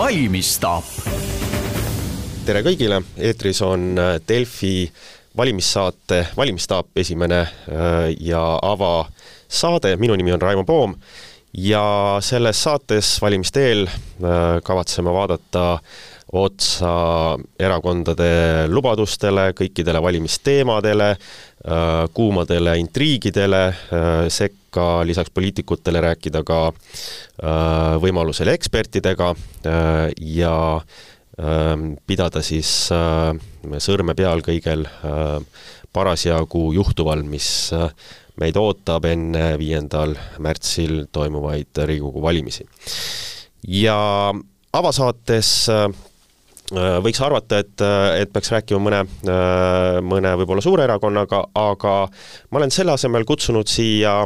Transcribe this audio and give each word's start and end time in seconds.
valimisstaap. 0.00 0.84
tere 2.46 2.62
kõigile, 2.64 3.02
eetris 3.20 3.58
on 3.60 3.98
Delfi 4.28 4.86
valimissaate 5.36 6.22
Valimisstaap 6.36 6.96
esimene 7.02 7.40
ja 8.24 8.40
avasaade, 8.64 9.92
minu 10.00 10.16
nimi 10.16 10.32
on 10.32 10.40
Raimo 10.40 10.64
Poom 10.64 10.94
ja 11.52 11.84
selles 12.24 12.62
saates 12.64 13.10
valimiste 13.20 13.66
eel 13.68 13.84
kavatseme 14.64 15.12
vaadata 15.12 15.66
otsa 16.32 17.36
erakondade 17.58 18.66
lubadustele, 18.70 19.50
kõikidele 19.58 20.02
valimisteemadele, 20.02 21.14
kuumadele 22.14 22.76
intriigidele, 22.78 23.62
sekka 24.30 25.02
lisaks 25.06 25.32
poliitikutele 25.34 26.00
rääkida 26.06 26.44
ka 26.46 26.60
võimalusel 28.02 28.52
ekspertidega 28.54 29.32
ja 30.36 30.54
pidada 32.06 32.42
siis 32.44 32.70
sõrme 33.80 34.14
peal 34.14 34.44
kõigel 34.46 34.86
parasjagu 35.90 36.70
juhtuval, 36.76 37.24
mis 37.26 37.72
meid 38.40 38.56
ootab 38.56 39.04
enne 39.10 39.56
viiendal 39.60 40.14
märtsil 40.38 41.08
toimuvaid 41.12 41.82
Riigikogu 41.84 42.22
valimisi. 42.22 42.64
ja 43.68 44.32
avasaates 44.72 45.68
võiks 46.70 47.20
arvata, 47.24 47.60
et, 47.64 47.82
et 48.20 48.32
peaks 48.32 48.52
rääkima 48.54 48.80
mõne, 48.82 49.02
mõne 50.06 50.32
võib-olla 50.40 50.62
suure 50.64 50.86
erakonnaga, 50.86 51.42
aga 51.58 51.94
ma 52.50 52.60
olen 52.60 52.74
selle 52.74 52.94
asemel 52.94 53.26
kutsunud 53.28 53.68
siia 53.70 54.20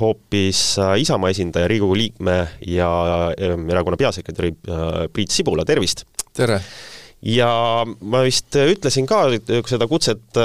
hoopis 0.00 0.62
Isamaa 1.02 1.32
esindaja, 1.32 1.70
Riigikogu 1.72 1.98
liikme 1.98 2.38
ja 2.68 2.90
erakonna 3.36 4.00
peasekretäri 4.00 4.54
Priit 5.12 5.34
Sibula, 5.34 5.66
tervist! 5.68 6.06
tere! 6.36 6.60
ja 7.22 7.48
ma 7.86 8.22
vist 8.26 8.56
ütlesin 8.58 9.06
ka 9.06 9.24
seda 9.70 9.86
kutset 9.90 10.38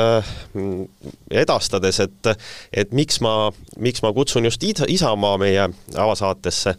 edastades, 1.33 1.99
et 2.05 2.31
et 2.71 2.93
miks 2.93 3.21
ma, 3.25 3.49
miks 3.81 4.03
ma 4.05 4.13
kutsun 4.13 4.45
just 4.45 4.63
Isamaa 4.63 5.39
meie 5.41 5.69
avasaatesse 5.95 6.75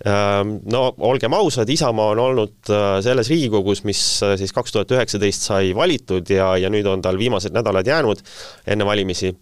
no 0.00 0.82
olgem 1.04 1.34
ausad, 1.36 1.68
Isamaa 1.68 2.14
on 2.14 2.22
olnud 2.22 2.70
selles 3.04 3.28
Riigikogus, 3.28 3.82
mis 3.84 4.00
siis 4.40 4.54
kaks 4.56 4.72
tuhat 4.72 4.94
üheksateist 4.96 5.44
sai 5.50 5.74
valitud 5.76 6.30
ja, 6.32 6.54
ja 6.56 6.70
nüüd 6.72 6.88
on 6.88 7.02
tal 7.04 7.20
viimased 7.20 7.52
nädalad 7.52 7.86
jäänud 7.86 8.22
enne 8.70 8.86
valimisi 8.88 9.34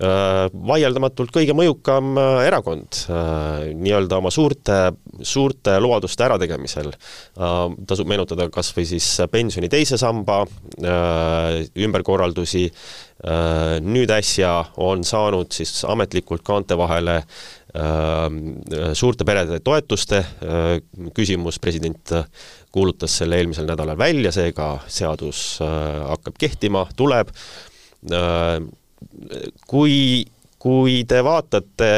vaieldamatult 0.00 1.32
kõige 1.34 1.54
mõjukam 1.56 2.14
erakond 2.46 3.02
nii-öelda 3.74 4.20
oma 4.20 4.30
suurte, 4.32 4.92
suurte 5.22 5.74
lubaduste 5.80 6.24
ärategemisel. 6.24 6.92
tasub 7.86 8.08
meenutada 8.08 8.48
kas 8.50 8.72
või 8.76 8.86
siis 8.86 9.08
pensioni 9.30 9.68
teise 9.68 9.98
samba 9.98 10.44
ümberkorraldusi, 11.76 12.70
nüüd 13.82 14.10
äsja 14.14 14.64
on 14.76 15.04
saanud 15.04 15.52
siis 15.52 15.84
ametlikult 15.84 16.42
kaante 16.46 16.78
vahele 16.78 17.22
suurte 18.94 19.24
perede 19.26 19.60
toetuste 19.62 20.24
küsimus, 21.14 21.60
president 21.62 22.12
kuulutas 22.72 23.18
selle 23.20 23.38
eelmisel 23.38 23.68
nädalal 23.68 23.98
välja, 23.98 24.32
seega 24.34 24.72
seadus 24.90 25.60
hakkab 25.62 26.38
kehtima, 26.38 26.86
tuleb. 26.96 27.30
kui, 29.70 30.24
kui 30.58 31.04
te 31.08 31.22
vaatate 31.24 31.92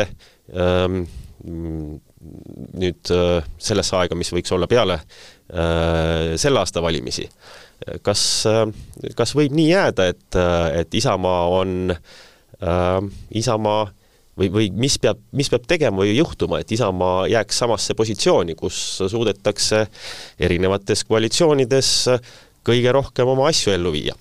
nüüd 2.82 3.14
sellesse 3.58 3.96
aega, 3.98 4.18
mis 4.18 4.32
võiks 4.34 4.52
olla 4.54 4.68
peale 4.70 5.00
selle 6.38 6.60
aasta 6.60 6.82
valimisi, 6.84 7.24
kas, 8.02 8.44
kas 9.16 9.34
võib 9.36 9.56
nii 9.56 9.70
jääda, 9.72 10.06
et, 10.12 10.38
et 10.82 10.94
Isamaa 11.00 11.48
on, 11.56 11.94
Isamaa 13.40 13.82
või, 14.38 14.48
või 14.52 14.70
mis 14.74 14.96
peab, 15.02 15.20
mis 15.36 15.50
peab 15.52 15.66
tegema 15.68 16.02
või 16.02 16.16
juhtuma, 16.16 16.62
et 16.62 16.72
Isamaa 16.72 17.26
jääks 17.32 17.62
samasse 17.64 17.96
positsiooni, 17.98 18.56
kus 18.58 18.78
suudetakse 19.10 19.86
erinevates 20.40 21.04
koalitsioonides 21.08 21.92
kõige 22.66 22.94
rohkem 22.94 23.28
oma 23.28 23.48
asju 23.52 23.74
ellu 23.74 23.94
viia? 23.94 24.16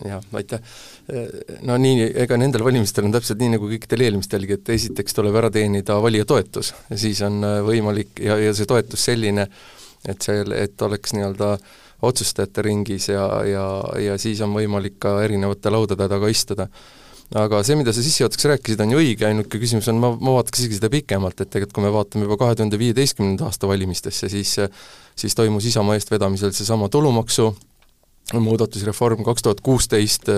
jah, 0.00 0.22
aitäh. 0.32 0.62
no 1.66 1.76
nii, 1.76 2.06
ega 2.22 2.38
nendel 2.40 2.64
valimistel 2.64 3.04
on 3.04 3.12
täpselt 3.12 3.40
nii, 3.42 3.56
nagu 3.56 3.68
kõikidel 3.68 4.06
eelmistelgi, 4.06 4.56
et 4.56 4.72
esiteks 4.76 5.16
tuleb 5.16 5.36
ära 5.36 5.50
teenida 5.52 5.98
valija 6.00 6.24
toetus 6.28 6.72
ja 6.88 6.98
siis 7.00 7.20
on 7.26 7.42
võimalik 7.66 8.22
ja, 8.24 8.38
ja 8.40 8.54
see 8.56 8.68
toetus 8.70 9.04
selline, 9.10 9.44
et 10.08 10.24
see, 10.24 10.40
et 10.56 10.86
oleks 10.86 11.12
nii-öelda 11.16 11.50
otsustajate 12.08 12.64
ringis 12.64 13.10
ja, 13.10 13.26
ja, 13.44 13.66
ja 14.00 14.16
siis 14.20 14.40
on 14.40 14.54
võimalik 14.56 14.96
ka 15.02 15.18
erinevate 15.26 15.72
laudade 15.74 16.08
taga 16.08 16.32
istuda 16.32 16.70
aga 17.38 17.62
see, 17.66 17.76
mida 17.78 17.94
sa 17.94 18.02
sissejuhatuseks 18.02 18.48
rääkisid, 18.50 18.80
on 18.82 18.94
ju 18.94 19.00
õige, 19.02 19.26
ainuke 19.28 19.60
küsimus 19.62 19.88
on, 19.92 20.00
ma, 20.02 20.12
ma 20.18 20.36
vaataks 20.40 20.64
isegi 20.64 20.80
seda 20.80 20.90
pikemalt, 20.92 21.38
et 21.38 21.50
tegelikult 21.52 21.76
kui 21.76 21.84
me 21.86 21.92
vaatame 21.94 22.26
juba 22.26 22.38
kahe 22.40 22.58
tuhande 22.58 22.78
viieteistkümnenda 22.80 23.46
aasta 23.46 23.70
valimistesse, 23.70 24.30
siis 24.32 24.56
siis 25.20 25.36
toimus 25.36 25.66
Isamaa 25.68 25.98
eestvedamisel 25.98 26.54
seesama 26.56 26.88
tulumaksu 26.88 27.50
muudatusreform 28.38 29.24
kaks 29.26 29.42
tuhat 29.42 29.60
kuusteist 29.64 30.28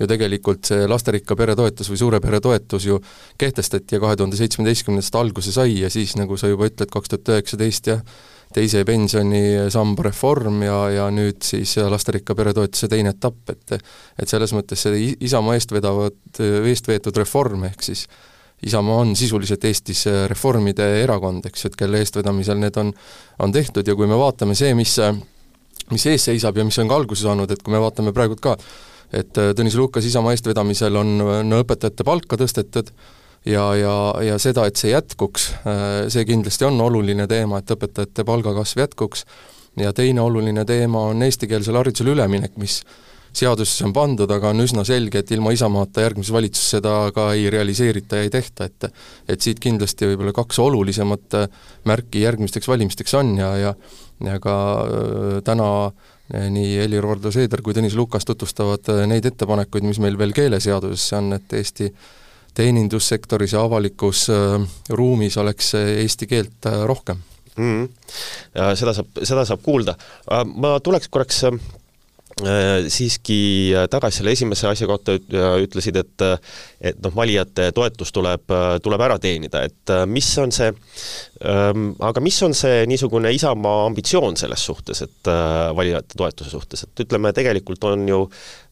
ju 0.00 0.08
tegelikult 0.10 0.66
see 0.66 0.86
lasterikka 0.88 1.36
pere 1.38 1.54
toetus 1.58 1.90
või 1.92 2.00
suure 2.00 2.20
pere 2.20 2.40
toetus 2.42 2.86
ju 2.88 2.98
kehtestati 3.38 3.96
ja 3.96 4.02
kahe 4.02 4.16
tuhande 4.18 4.38
seitsmeteistkümnendast 4.40 5.18
alguse 5.20 5.54
sai 5.54 5.78
ja 5.78 5.90
siis, 5.92 6.16
nagu 6.18 6.38
sa 6.40 6.50
juba 6.50 6.66
ütled, 6.70 6.90
kaks 6.90 7.12
tuhat 7.12 7.34
üheksateist 7.36 7.92
jah, 7.92 8.02
teise 8.56 8.84
pensionisamba 8.88 10.06
reform 10.08 10.62
ja, 10.64 10.78
ja 10.94 11.08
nüüd 11.12 11.44
siis 11.44 11.76
lasterikka 11.76 12.36
pere 12.38 12.54
toetuse 12.56 12.88
teine 12.92 13.12
etapp, 13.12 13.52
et 13.52 13.76
et 13.76 14.30
selles 14.30 14.54
mõttes 14.56 14.86
see 14.86 15.12
Isamaa 15.28 15.58
eest 15.58 15.74
vedavad, 15.76 16.16
eest 16.40 16.88
veetud 16.88 17.20
reform, 17.20 17.68
ehk 17.68 17.84
siis 17.84 18.06
Isamaa 18.66 19.02
on 19.04 19.12
sisuliselt 19.18 19.64
Eestis 19.68 20.06
reformide 20.32 20.86
erakond, 21.02 21.44
eks 21.44 21.66
ju, 21.66 21.70
et 21.70 21.76
kelle 21.76 22.00
eestvedamisel 22.00 22.56
need 22.56 22.78
on, 22.80 22.92
on 23.44 23.52
tehtud 23.52 23.86
ja 23.86 23.94
kui 23.98 24.08
me 24.08 24.16
vaatame 24.16 24.56
see, 24.56 24.72
mis 24.78 24.96
mis 25.92 26.06
ees 26.10 26.24
seisab 26.30 26.56
ja 26.56 26.64
mis 26.66 26.78
on 26.82 26.88
ka 26.90 26.96
alguse 26.98 27.26
saanud, 27.26 27.50
et 27.52 27.62
kui 27.62 27.74
me 27.74 27.82
vaatame 27.82 28.14
praegult 28.16 28.42
ka, 28.42 28.56
et 29.14 29.30
Tõnis 29.36 29.76
Lukas 29.78 30.06
Isamaa 30.08 30.34
eestvedamisel 30.34 30.96
on 30.98 31.12
no 31.46 31.60
õpetajate 31.62 32.06
palka 32.06 32.38
tõstetud, 32.40 32.90
ja, 33.46 33.66
ja, 33.78 33.96
ja 34.26 34.38
seda, 34.42 34.66
et 34.66 34.76
see 34.80 34.92
jätkuks, 34.92 35.50
see 36.12 36.24
kindlasti 36.28 36.66
on 36.68 36.80
oluline 36.82 37.28
teema, 37.30 37.60
et 37.60 37.74
õpetajate 37.76 38.24
palgakasv 38.26 38.84
jätkuks, 38.84 39.26
ja 39.80 39.92
teine 39.96 40.24
oluline 40.24 40.64
teema 40.68 41.08
on 41.12 41.22
eestikeelsele 41.26 41.82
haridusele 41.82 42.14
üleminek, 42.16 42.56
mis 42.60 42.80
seadusesse 43.36 43.84
on 43.84 43.92
pandud, 43.92 44.30
aga 44.32 44.50
on 44.54 44.64
üsna 44.64 44.84
selge, 44.88 45.20
et 45.20 45.30
ilma 45.36 45.52
Isamaata 45.52 46.06
järgmises 46.06 46.32
valitsuses 46.32 46.76
seda 46.78 46.94
ka 47.14 47.28
ei 47.36 47.50
realiseerita 47.52 48.20
ja 48.20 48.26
ei 48.26 48.32
tehta, 48.32 48.68
et 48.70 48.88
et 49.28 49.44
siit 49.44 49.60
kindlasti 49.60 50.08
võib-olla 50.08 50.32
kaks 50.36 50.58
olulisemat 50.62 51.36
märki 51.84 52.24
järgmisteks 52.24 52.68
valimisteks 52.68 53.14
on 53.20 53.36
ja, 53.36 53.52
ja 53.60 53.74
ja 54.24 54.38
ka 54.40 54.54
täna 55.44 55.70
nii 56.32 56.78
Helir-Valdor 56.80 57.34
Seeder 57.34 57.60
kui 57.62 57.74
Tõnis 57.76 57.94
Lukas 57.98 58.24
tutvustavad 58.24 58.88
neid 59.06 59.28
ettepanekuid, 59.28 59.84
mis 59.84 60.00
meil 60.00 60.16
veel 60.18 60.32
keeleseadusesse 60.34 61.18
on, 61.20 61.34
et 61.36 61.52
Eesti 61.60 61.90
teenindussektoris 62.56 63.56
ja 63.56 63.64
avalikus 63.66 64.26
äh, 64.32 64.60
ruumis 64.90 65.36
oleks 65.40 65.74
eesti 65.78 66.28
keelt 66.30 66.68
äh, 66.68 66.82
rohkem 66.88 67.22
mm. 67.56 67.82
-hmm. 67.84 68.76
seda 68.76 68.94
saab, 68.96 69.18
seda 69.22 69.44
saab 69.44 69.62
kuulda. 69.62 69.96
ma 70.54 70.78
tuleks 70.80 71.08
korraks 71.08 71.44
siiski 72.92 73.72
tagasi 73.88 74.18
selle 74.18 74.32
esimese 74.36 74.66
asja 74.68 74.86
kohta 74.86 75.14
ütlesid, 75.62 75.96
et 75.96 76.24
et 76.80 76.98
noh, 77.00 77.14
valijate 77.16 77.70
toetus 77.72 78.12
tuleb, 78.12 78.52
tuleb 78.84 79.04
ära 79.06 79.16
teenida, 79.18 79.62
et 79.64 79.92
mis 80.06 80.28
on 80.38 80.52
see, 80.52 80.68
ähm, 81.48 81.94
aga 81.98 82.20
mis 82.20 82.42
on 82.44 82.52
see 82.54 82.84
niisugune 82.86 83.32
Isamaa 83.32 83.86
ambitsioon 83.86 84.36
selles 84.36 84.66
suhtes, 84.68 85.00
et 85.02 85.32
valijate 85.80 86.18
toetuse 86.18 86.50
suhtes, 86.50 86.84
et 86.84 87.04
ütleme, 87.06 87.32
tegelikult 87.32 87.88
on 87.88 88.04
ju 88.08 88.20
Äh, 88.28 88.65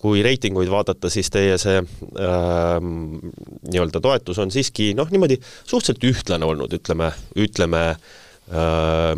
kui 0.00 0.22
reitinguid 0.24 0.70
vaadata, 0.72 1.10
siis 1.12 1.28
teie 1.28 1.58
see 1.60 1.76
äh, 1.76 2.76
nii-öelda 2.80 4.00
toetus 4.00 4.38
on 4.40 4.52
siiski 4.54 4.94
noh, 4.96 5.10
niimoodi 5.12 5.36
suhteliselt 5.42 6.06
ühtlane 6.08 6.48
olnud, 6.48 6.72
ütleme, 6.72 7.10
ütleme 7.36 7.82
äh, 7.92 9.10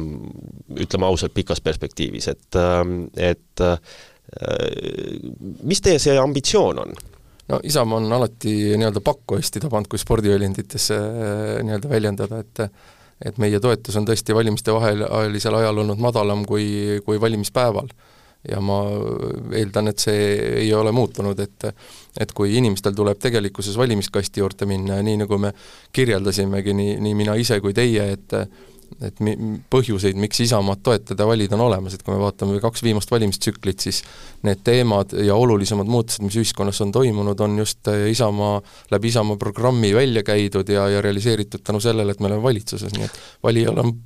ütleme 0.77 1.07
ausalt, 1.07 1.35
pikas 1.35 1.61
perspektiivis, 1.61 2.29
et, 2.29 2.59
ähm, 2.59 3.05
et 3.17 3.63
äh, 3.63 3.79
mis 5.63 5.81
teie 5.85 6.03
see 6.03 6.19
ambitsioon 6.19 6.83
on? 6.83 6.99
no 7.47 7.61
Isamaa 7.63 8.01
on 8.03 8.13
alati 8.13 8.75
nii-öelda 8.75 9.01
pakku 9.07 9.39
hästi 9.39 9.63
tabanud, 9.63 9.87
kui 9.91 10.03
spordiväljenditesse 10.03 10.99
äh, 10.99 11.57
nii-öelda 11.63 11.91
väljendada, 11.91 12.43
et 12.43 12.69
et 13.25 13.39
meie 13.41 13.57
toetus 13.65 13.97
on 13.97 14.05
tõesti 14.05 14.35
valimiste 14.37 14.75
vahelisel 14.77 15.55
ajal 15.57 15.79
olnud 15.81 16.01
madalam 16.05 16.43
kui, 16.45 16.67
kui 17.07 17.17
valimispäeval 17.21 17.89
ja 18.51 18.61
ma 18.63 18.79
eeldan, 19.57 19.91
et 19.91 20.03
see 20.03 20.21
ei 20.63 20.71
ole 20.75 20.93
muutunud, 20.95 21.41
et 21.41 21.71
et 22.21 22.31
kui 22.33 22.55
inimestel 22.57 22.95
tuleb 22.97 23.19
tegelikkuses 23.21 23.77
valimiskasti 23.77 24.41
juurde 24.41 24.69
minna 24.69 25.01
ja 25.01 25.05
nii, 25.05 25.19
nagu 25.25 25.39
me 25.39 25.51
kirjeldasimegi, 25.93 26.73
nii, 26.73 26.95
nii 27.05 27.19
mina 27.19 27.35
ise 27.37 27.61
kui 27.61 27.75
teie, 27.77 28.07
et 28.15 28.39
et 29.03 29.21
mi-, 29.25 29.37
põhjuseid, 29.71 30.17
miks 30.21 30.41
Isamaad 30.45 30.81
toetada 30.87 31.25
ja 31.25 31.29
valida, 31.29 31.57
on 31.59 31.65
olemas, 31.67 31.97
et 31.97 32.05
kui 32.07 32.15
me 32.15 32.21
vaatame 32.23 32.61
kaks 32.63 32.85
viimast 32.87 33.11
valimistsüklit, 33.11 33.83
siis 33.83 34.03
need 34.47 34.63
teemad 34.65 35.13
ja 35.27 35.35
olulisemad 35.37 35.91
muutused, 35.91 36.25
mis 36.25 36.39
ühiskonnas 36.39 36.81
on 36.85 36.95
toimunud, 36.95 37.41
on 37.45 37.59
just 37.59 37.91
Isamaa, 38.11 38.61
läbi 38.95 39.11
Isamaa 39.13 39.37
programmi 39.41 39.91
välja 39.95 40.23
käidud 40.27 40.71
ja, 40.73 40.89
ja 40.93 41.03
realiseeritud 41.05 41.67
tänu 41.67 41.83
sellele, 41.83 42.15
et 42.15 42.23
me 42.23 42.31
oleme 42.31 42.47
valitsuses, 42.47 42.95
nii 42.97 43.09
et 43.09 43.19
valijal 43.45 43.83
on 43.85 43.97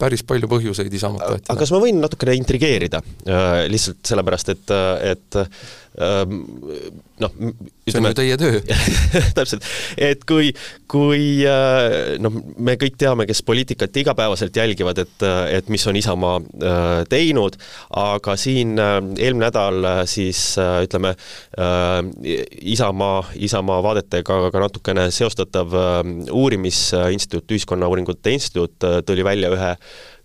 päris 0.00 0.24
palju 0.26 0.48
põhjuseid 0.50 0.96
Isamaad 0.96 1.26
toetada. 1.26 1.52
aga 1.52 1.62
kas 1.64 1.74
ma 1.74 1.82
võin 1.84 2.00
natukene 2.02 2.38
intrigeerida 2.40 3.02
äh,, 3.04 3.66
lihtsalt 3.70 4.02
sellepärast, 4.12 4.54
et, 4.56 4.74
et 5.12 5.40
Ehm, 5.40 5.89
noh, 5.98 7.32
see 7.90 7.98
on 7.98 8.06
ju 8.08 8.14
teie 8.16 8.36
töö. 8.40 8.60
Täpselt, 9.36 9.66
et 9.98 10.22
kui, 10.28 10.52
kui 10.90 11.42
äh, 11.48 12.16
noh, 12.22 12.36
me 12.62 12.76
kõik 12.80 12.98
teame, 13.00 13.26
kes 13.28 13.42
poliitikat 13.46 13.96
igapäevaselt 14.02 14.56
jälgivad, 14.56 15.00
et, 15.02 15.26
et 15.50 15.70
mis 15.72 15.86
on 15.90 15.98
Isamaa 15.98 16.38
äh, 16.38 16.92
teinud, 17.10 17.58
aga 18.00 18.36
siin 18.40 18.78
äh, 18.78 18.98
eelmine 19.18 19.48
nädal 19.48 19.86
siis 20.04 20.38
ütleme, 20.60 21.14
Isamaa, 22.74 23.22
Isamaa 23.40 23.78
vaadetega 23.82 24.50
ka 24.52 24.60
natukene 24.62 25.06
seostatav 25.14 25.72
uurimisinstituut, 26.36 27.46
Ühiskonnauuringute 27.56 28.34
Instituut 28.36 28.76
tuli 29.08 29.24
välja 29.24 29.48
ühe 29.54 29.70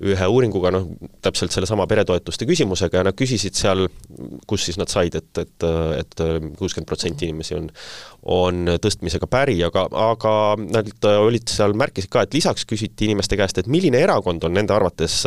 ühe 0.04 0.28
uuringuga, 0.28 0.72
noh, 0.76 0.90
täpselt 1.24 1.54
sellesama 1.56 1.88
peretoetuste 1.88 2.48
küsimusega 2.50 3.00
ja 3.00 3.06
nad 3.08 3.16
küsisid 3.18 3.56
seal, 3.56 3.86
kus 4.48 4.68
siis 4.68 4.80
nad 4.82 4.92
said, 4.92 5.16
et, 5.16 5.32
et, 5.40 5.68
et 6.02 6.26
kuuskümmend 6.60 6.90
protsenti 6.90 7.30
inimesi 7.30 7.56
on, 7.56 7.70
on 8.36 8.76
tõstmisega 8.82 9.30
päri, 9.32 9.58
aga, 9.64 9.86
aga 10.10 10.34
nad 10.60 11.10
olid 11.16 11.48
seal, 11.52 11.76
märkisid 11.78 12.12
ka, 12.12 12.26
et 12.26 12.36
lisaks 12.36 12.68
küsiti 12.68 13.08
inimeste 13.08 13.40
käest, 13.40 13.62
et 13.62 13.72
milline 13.72 14.02
erakond 14.04 14.44
on 14.48 14.56
nende 14.56 14.76
arvates 14.76 15.22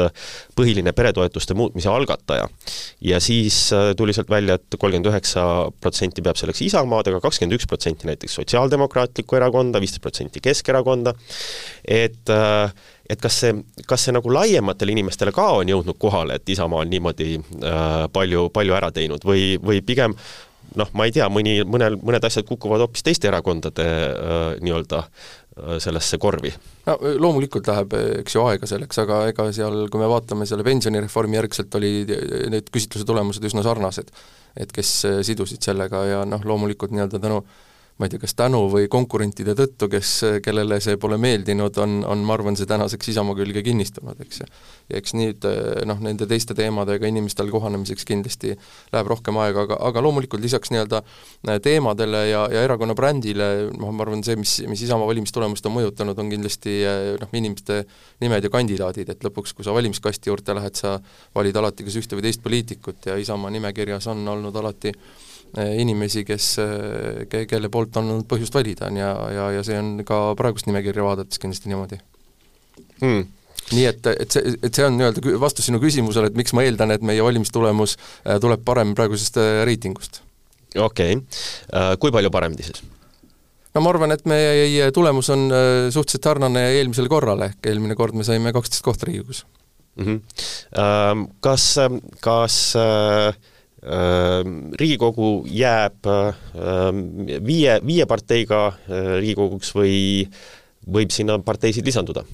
põhiline 0.59 0.93
peretoetuste 0.97 1.57
muutmise 1.59 1.89
algataja. 1.93 2.49
ja 3.01 3.21
siis 3.23 3.71
tuli 3.97 4.13
sealt 4.13 4.31
välja 4.31 4.59
et, 4.59 4.67
et 4.69 4.79
kolmkümmend 4.81 5.09
üheksa 5.11 5.45
protsenti 5.83 6.25
peab 6.25 6.39
selleks 6.41 6.63
Isamaad, 6.67 7.11
aga 7.11 7.23
kakskümmend 7.25 7.57
üks 7.59 7.69
protsenti 7.71 8.09
näiteks 8.09 8.39
Sotsiaaldemokraatlikku 8.41 9.39
Erakonda, 9.39 9.81
viisteist 9.83 10.05
protsenti 10.05 10.43
Keskerakonda, 10.45 11.15
et 11.85 12.33
äh, 12.35 12.73
et 13.09 13.21
kas 13.21 13.39
see, 13.43 13.55
kas 13.89 14.05
see 14.05 14.13
nagu 14.13 14.33
laiematele 14.33 14.93
inimestele 14.93 15.33
ka 15.35 15.47
on 15.61 15.71
jõudnud 15.71 15.97
kohale, 16.01 16.37
et 16.39 16.55
Isamaa 16.55 16.85
on 16.85 16.93
niimoodi 16.93 17.39
äh, 17.39 18.05
palju, 18.13 18.49
palju 18.55 18.77
ära 18.77 18.93
teinud 18.95 19.25
või, 19.25 19.55
või 19.63 19.81
pigem 19.85 20.17
noh, 20.77 20.89
ma 20.97 21.07
ei 21.09 21.15
tea, 21.15 21.29
mõni, 21.33 21.61
mõnel, 21.69 21.97
mõned 22.03 22.25
asjad 22.29 22.47
kukuvad 22.49 22.83
hoopis 22.85 23.05
teiste 23.07 23.31
erakondade 23.31 23.85
äh, 23.85 24.43
nii-öelda 24.65 25.01
äh, 25.05 25.79
sellesse 25.83 26.19
korvi? 26.21 26.53
no 26.89 26.99
loomulikult 27.23 27.71
läheb, 27.71 27.97
eks 28.23 28.37
ju, 28.37 28.45
aega 28.49 28.69
selleks, 28.69 29.01
aga 29.05 29.23
ega 29.33 29.49
seal, 29.57 29.87
kui 29.93 30.03
me 30.03 30.11
vaatame 30.11 30.49
selle 30.49 30.67
pensionireformi 30.67 31.41
järgselt, 31.41 31.79
oli 31.81 31.93
need 32.53 32.69
küsitluse 32.75 33.09
tulemused 33.09 33.45
üsna 33.45 33.65
sarnased. 33.67 34.13
et 34.57 34.75
kes 34.75 34.93
äh, 35.09 35.23
sidusid 35.27 35.65
sellega 35.65 36.05
ja 36.09 36.21
noh, 36.29 36.45
loomulikult 36.45 36.93
nii-öelda 36.95 37.23
tänu 37.23 37.41
no, 37.41 37.59
ma 37.99 38.07
ei 38.07 38.13
tea, 38.13 38.21
kas 38.23 38.35
tänu 38.39 38.61
või 38.71 38.87
konkurentide 38.91 39.57
tõttu, 39.59 39.89
kes, 39.91 40.13
kellele 40.45 40.79
see 40.83 40.95
pole 41.03 41.17
meeldinud, 41.19 41.81
on, 41.83 41.97
on 42.07 42.21
ma 42.27 42.37
arvan, 42.37 42.55
see 42.59 42.69
tänaseks 42.71 43.11
Isamaa 43.11 43.35
külge 43.41 43.65
kinnistunud, 43.67 44.21
eks 44.23 44.39
ju. 44.39 44.47
ja 44.93 45.01
eks 45.01 45.17
nüüd 45.19 45.47
noh, 45.91 45.99
nende 46.07 46.29
teiste 46.31 46.55
teemadega 46.59 47.11
inimestel 47.11 47.51
kohanemiseks 47.51 48.07
kindlasti 48.07 48.55
läheb 48.95 49.11
rohkem 49.11 49.41
aega, 49.43 49.67
aga, 49.67 49.81
aga 49.91 50.05
loomulikult 50.07 50.45
lisaks 50.45 50.71
nii-öelda 50.71 51.03
teemadele 51.65 52.23
ja, 52.31 52.47
ja 52.55 52.65
erakonna 52.69 52.95
brändile, 52.99 53.51
noh, 53.75 53.91
ma 53.91 54.07
arvan, 54.07 54.23
see, 54.27 54.39
mis, 54.39 54.61
mis 54.71 54.87
Isamaa 54.87 55.11
valimistulemust 55.11 55.67
on 55.67 55.75
mõjutanud, 55.81 56.23
on 56.23 56.31
kindlasti 56.31 56.81
noh, 57.19 57.35
inimeste 57.35 57.83
nimed 58.23 58.47
ja 58.47 58.55
kandidaadid, 58.55 59.11
et 59.11 59.27
lõpuks, 59.27 59.59
kui 59.59 59.67
sa 59.67 59.75
valimiskasti 59.75 60.31
juurde 60.31 60.55
lähed, 60.55 60.79
sa 60.79 61.01
valid 61.35 61.59
alati 61.59 61.89
kas 61.89 61.99
ühte 61.99 62.15
või 62.15 62.31
teist 62.31 62.47
poliitikut 62.47 63.11
ja 63.11 63.19
Isamaa 63.19 63.51
nimekirjas 63.59 64.07
on 64.15 64.23
olnud 64.37 64.63
alati 64.63 64.95
Eh, 64.95 65.27
inimesi, 65.57 66.25
kes, 66.29 66.51
eh, 66.63 67.25
ke-, 67.31 67.47
kelle 67.49 67.71
poolt 67.73 67.97
on 68.01 68.13
olnud 68.13 68.29
põhjust 68.29 68.55
valida, 68.55 68.91
on 68.91 69.01
ja, 69.01 69.11
ja, 69.33 69.49
ja 69.57 69.65
see 69.67 69.79
on 69.81 70.05
ka 70.09 70.21
praegust 70.39 70.69
nimekirja 70.69 71.07
vaadates 71.07 71.41
kindlasti 71.43 71.73
niimoodi 71.73 72.01
hmm 73.01 73.27
nii 73.69 73.85
et, 73.85 74.07
et 74.09 74.33
see, 74.33 74.53
et 74.65 74.73
see 74.73 74.85
on 74.87 74.95
nii-öelda 74.97 75.35
vastus 75.43 75.67
sinu 75.69 75.77
küsimusele, 75.83 76.31
et 76.31 76.37
miks 76.39 76.55
ma 76.57 76.63
eeldan, 76.65 76.95
et 76.95 77.03
meie 77.05 77.21
valimistulemus 77.21 77.99
eh, 77.99 78.39
tuleb 78.41 78.63
parem 78.65 78.95
praegusest 78.97 79.37
reitingust. 79.69 80.23
okei 80.77 81.19
okay., 81.19 81.99
kui 82.01 82.15
palju 82.15 82.33
parem 82.33 82.57
siis? 82.57 82.81
no 83.75 83.83
ma 83.85 83.93
arvan, 83.93 84.15
et 84.17 84.25
meie 84.31 84.89
tulemus 84.97 85.29
on 85.35 85.51
suhteliselt 85.93 86.31
sarnane 86.31 86.65
eelmisele 86.79 87.13
korrale, 87.13 87.53
ehk 87.53 87.69
eelmine 87.69 87.99
kord 87.99 88.17
me 88.17 88.25
saime 88.25 88.55
kaksteist 88.57 88.87
kohta 88.87 89.09
Riigikogus 89.09 89.45
mm. 89.99 90.05
-hmm. 90.07 91.29
Kas, 91.45 91.77
kas 92.25 92.59
äh, 92.77 93.37
Riigikogu 93.79 95.45
jääb 95.55 96.09
viie, 97.47 97.79
viie 97.87 98.07
parteiga 98.11 98.63
Riigikoguks 98.89 99.71
või 99.77 99.99
võib 100.89 101.15
sinna 101.15 101.39
parteisid 101.39 101.87
lisanduda? 101.87 102.25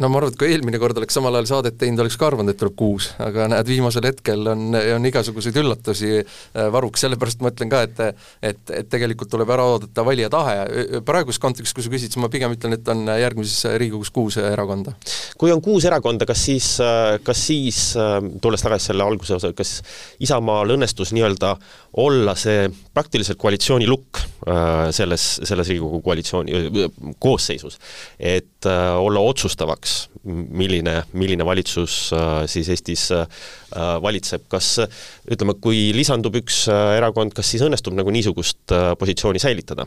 No 0.00 0.08
ma 0.08 0.20
arvan, 0.20 0.32
et 0.32 0.38
kui 0.40 0.50
eelmine 0.50 0.80
kord 0.80 0.98
oleks 1.00 1.16
samal 1.16 1.36
ajal 1.38 1.48
saadet 1.50 1.76
teinud, 1.80 2.00
oleks 2.04 2.16
ka 2.20 2.28
arvanud, 2.30 2.52
et 2.52 2.60
tuleb 2.60 2.76
kuus, 2.78 3.10
aga 3.20 3.48
näed, 3.52 3.68
viimasel 3.68 4.06
hetkel 4.08 4.48
on, 4.52 4.70
on 4.96 5.08
igasuguseid 5.10 5.58
üllatusi 5.60 6.12
äh, 6.20 6.68
varuks, 6.72 7.04
sellepärast 7.04 7.44
ma 7.44 7.52
ütlen 7.52 7.72
ka, 7.72 7.84
et 7.86 8.00
et, 8.00 8.60
et 8.72 8.88
tegelikult 8.88 9.30
tuleb 9.32 9.50
ära 9.52 9.64
oodata 9.74 10.04
valija 10.06 10.30
tahe, 10.32 11.00
praeguses 11.06 11.40
kontekstis, 11.42 11.74
kui 11.76 11.84
sa 11.84 11.92
küsid, 11.92 12.12
siis 12.12 12.20
ma 12.22 12.30
pigem 12.32 12.54
ütlen, 12.54 12.74
et 12.76 12.88
on 12.88 13.04
järgmises 13.20 13.66
Riigikogus 13.76 14.12
kuus 14.14 14.38
erakonda. 14.40 14.94
kui 15.38 15.52
on 15.52 15.60
kuus 15.64 15.84
erakonda, 15.88 16.26
kas 16.28 16.44
siis, 16.48 16.70
kas 17.26 17.44
siis, 17.46 17.80
tulles 18.40 18.64
tagasi 18.64 18.90
selle 18.90 19.04
alguse 19.04 19.36
osa, 19.36 19.52
kas 19.56 19.80
Isamaal 20.22 20.76
õnnestus 20.76 21.12
nii-öelda 21.16 21.56
olla 21.98 22.36
see 22.38 22.68
praktiliselt 22.94 23.38
koalitsiooni 23.40 23.88
lukk 23.90 24.20
äh, 24.20 24.90
selles, 24.94 25.40
selles 25.42 25.72
Riigikogu 25.72 26.02
koalitsiooni 26.06 26.84
koosseisus, 27.18 27.78
et 28.18 28.68
olla 28.70 29.20
otsustavaks 29.26 30.10
milline, 30.24 31.02
milline 31.16 31.46
valitsus 31.46 32.12
äh, 32.12 32.44
siis 32.50 32.68
Eestis 32.72 33.08
äh, 33.14 33.26
valitseb, 34.02 34.46
kas 34.52 34.76
ütleme, 35.30 35.56
kui 35.62 35.90
lisandub 35.96 36.36
üks 36.40 36.66
äh, 36.70 36.96
erakond, 36.98 37.34
kas 37.36 37.50
siis 37.52 37.64
õnnestub 37.66 37.96
nagu 37.96 38.12
niisugust 38.14 38.76
positsiooni 39.00 39.42
säilitada? 39.42 39.86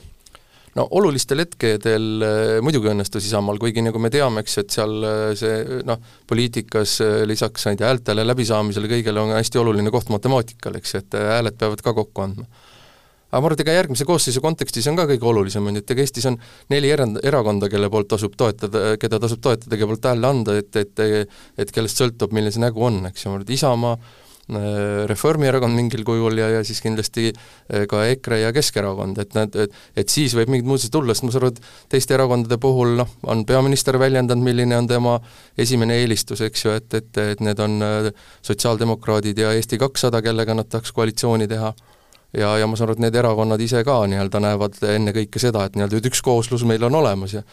No 0.78 0.88
olulistel 1.00 1.44
hetkedel 1.44 2.26
muidugi 2.66 2.92
õnnestus 2.92 3.28
Isamaal, 3.30 3.60
kuigi 3.62 3.84
nagu 3.86 4.02
me 4.02 4.12
teame, 4.14 4.44
eks 4.44 4.60
et 4.64 4.76
seal 4.76 5.08
see 5.40 5.82
noh, 5.88 6.02
poliitikas 6.30 7.00
lisaks, 7.30 7.70
tea, 7.70 7.88
häältele 7.88 8.26
läbisaamisele 8.26 8.92
kõigele 8.92 9.24
on 9.24 9.36
hästi 9.38 9.62
oluline 9.62 9.94
koht 9.94 10.10
matemaatikal, 10.14 10.80
eks 10.82 11.02
et 11.02 11.20
hääled 11.20 11.60
peavad 11.60 11.84
ka 11.86 11.96
kokku 11.98 12.26
andma. 12.26 12.48
Aga 13.34 13.42
ma 13.42 13.48
arvan, 13.50 13.58
et 13.58 13.62
ega 13.64 13.74
järgmise 13.74 14.06
koosseisu 14.06 14.42
kontekstis 14.46 14.86
on 14.92 14.98
ka 15.00 15.08
kõige 15.10 15.26
olulisem, 15.26 15.66
on 15.66 15.80
ju, 15.80 15.82
et 15.82 15.92
ega 15.96 16.04
Eestis 16.04 16.28
on 16.30 16.36
neli 16.70 16.92
erand, 16.94 17.18
erakonda, 17.26 17.66
kelle 17.66 17.88
poolt 17.90 18.12
tasub 18.12 18.36
toetada, 18.38 18.92
keda 19.02 19.18
tasub 19.24 19.42
toetada, 19.42 19.74
kelle 19.74 19.90
poolt 19.90 20.06
hääle 20.06 20.30
anda, 20.30 20.54
et, 20.62 20.70
et 20.78 21.02
et 21.58 21.72
kellest 21.74 21.98
sõltub, 21.98 22.30
milline 22.30 22.54
see 22.54 22.62
nägu 22.62 22.86
on, 22.86 23.00
eks 23.10 23.26
ju, 23.26 23.32
ma 23.32 23.40
arvan, 23.40 23.48
et 23.48 23.56
Isamaa, 23.58 23.96
Reformierakond 25.08 25.72
mingil 25.72 26.02
kujul 26.04 26.36
ja, 26.38 26.50
ja 26.58 26.64
siis 26.68 26.82
kindlasti 26.84 27.30
äh, 27.32 27.86
ka 27.88 28.02
EKRE 28.12 28.42
ja 28.42 28.52
Keskerakond, 28.52 29.22
et 29.24 29.38
nad, 29.38 29.56
et 29.56 29.72
et 29.96 30.10
siis 30.12 30.36
võib 30.36 30.52
mingid 30.52 30.68
muutused 30.68 30.92
tulla, 30.92 31.16
sest 31.16 31.24
ma 31.24 31.32
saan 31.32 31.46
aru, 31.46 31.54
et 31.54 31.94
teiste 31.94 32.18
erakondade 32.18 32.58
puhul 32.60 32.98
noh, 33.00 33.14
on 33.24 33.46
peaminister 33.48 33.96
väljendanud, 34.02 34.44
milline 34.44 34.76
on 34.76 34.90
tema 34.90 35.16
esimene 35.58 36.02
eelistus, 36.02 36.44
eks 36.44 36.66
ju, 36.66 36.76
et, 36.76 36.92
et, 37.00 37.22
et 37.24 37.44
need 37.46 37.64
on 37.64 37.80
äh, 37.88 38.12
sotsiaaldemokraadid 38.44 39.40
ja 39.40 39.54
Eesti 39.56 39.80
kakssada, 39.80 40.22
kellega 40.22 40.60
nad 40.60 40.68
tahaks 40.68 40.92
koalitsiooni 40.92 41.48
teha. 41.48 41.72
Ja, 42.34 42.56
ja 42.58 42.68
ma 42.68 42.76
saan 42.76 42.90
aru, 42.90 42.98
et 42.98 43.06
need 43.06 43.16
erakonnad 43.16 43.62
ise 43.62 43.84
ka 43.86 44.02
nii-öelda 44.10 44.42
näevad 44.44 44.80
ennekõike 44.90 45.40
seda, 45.40 45.64
et 45.70 45.78
nii-öelda 45.78 46.02
üks 46.10 46.20
kooslus 46.26 46.66
meil 46.68 46.84
on 46.84 47.00
olemas 47.00 47.38
ja 47.38 47.44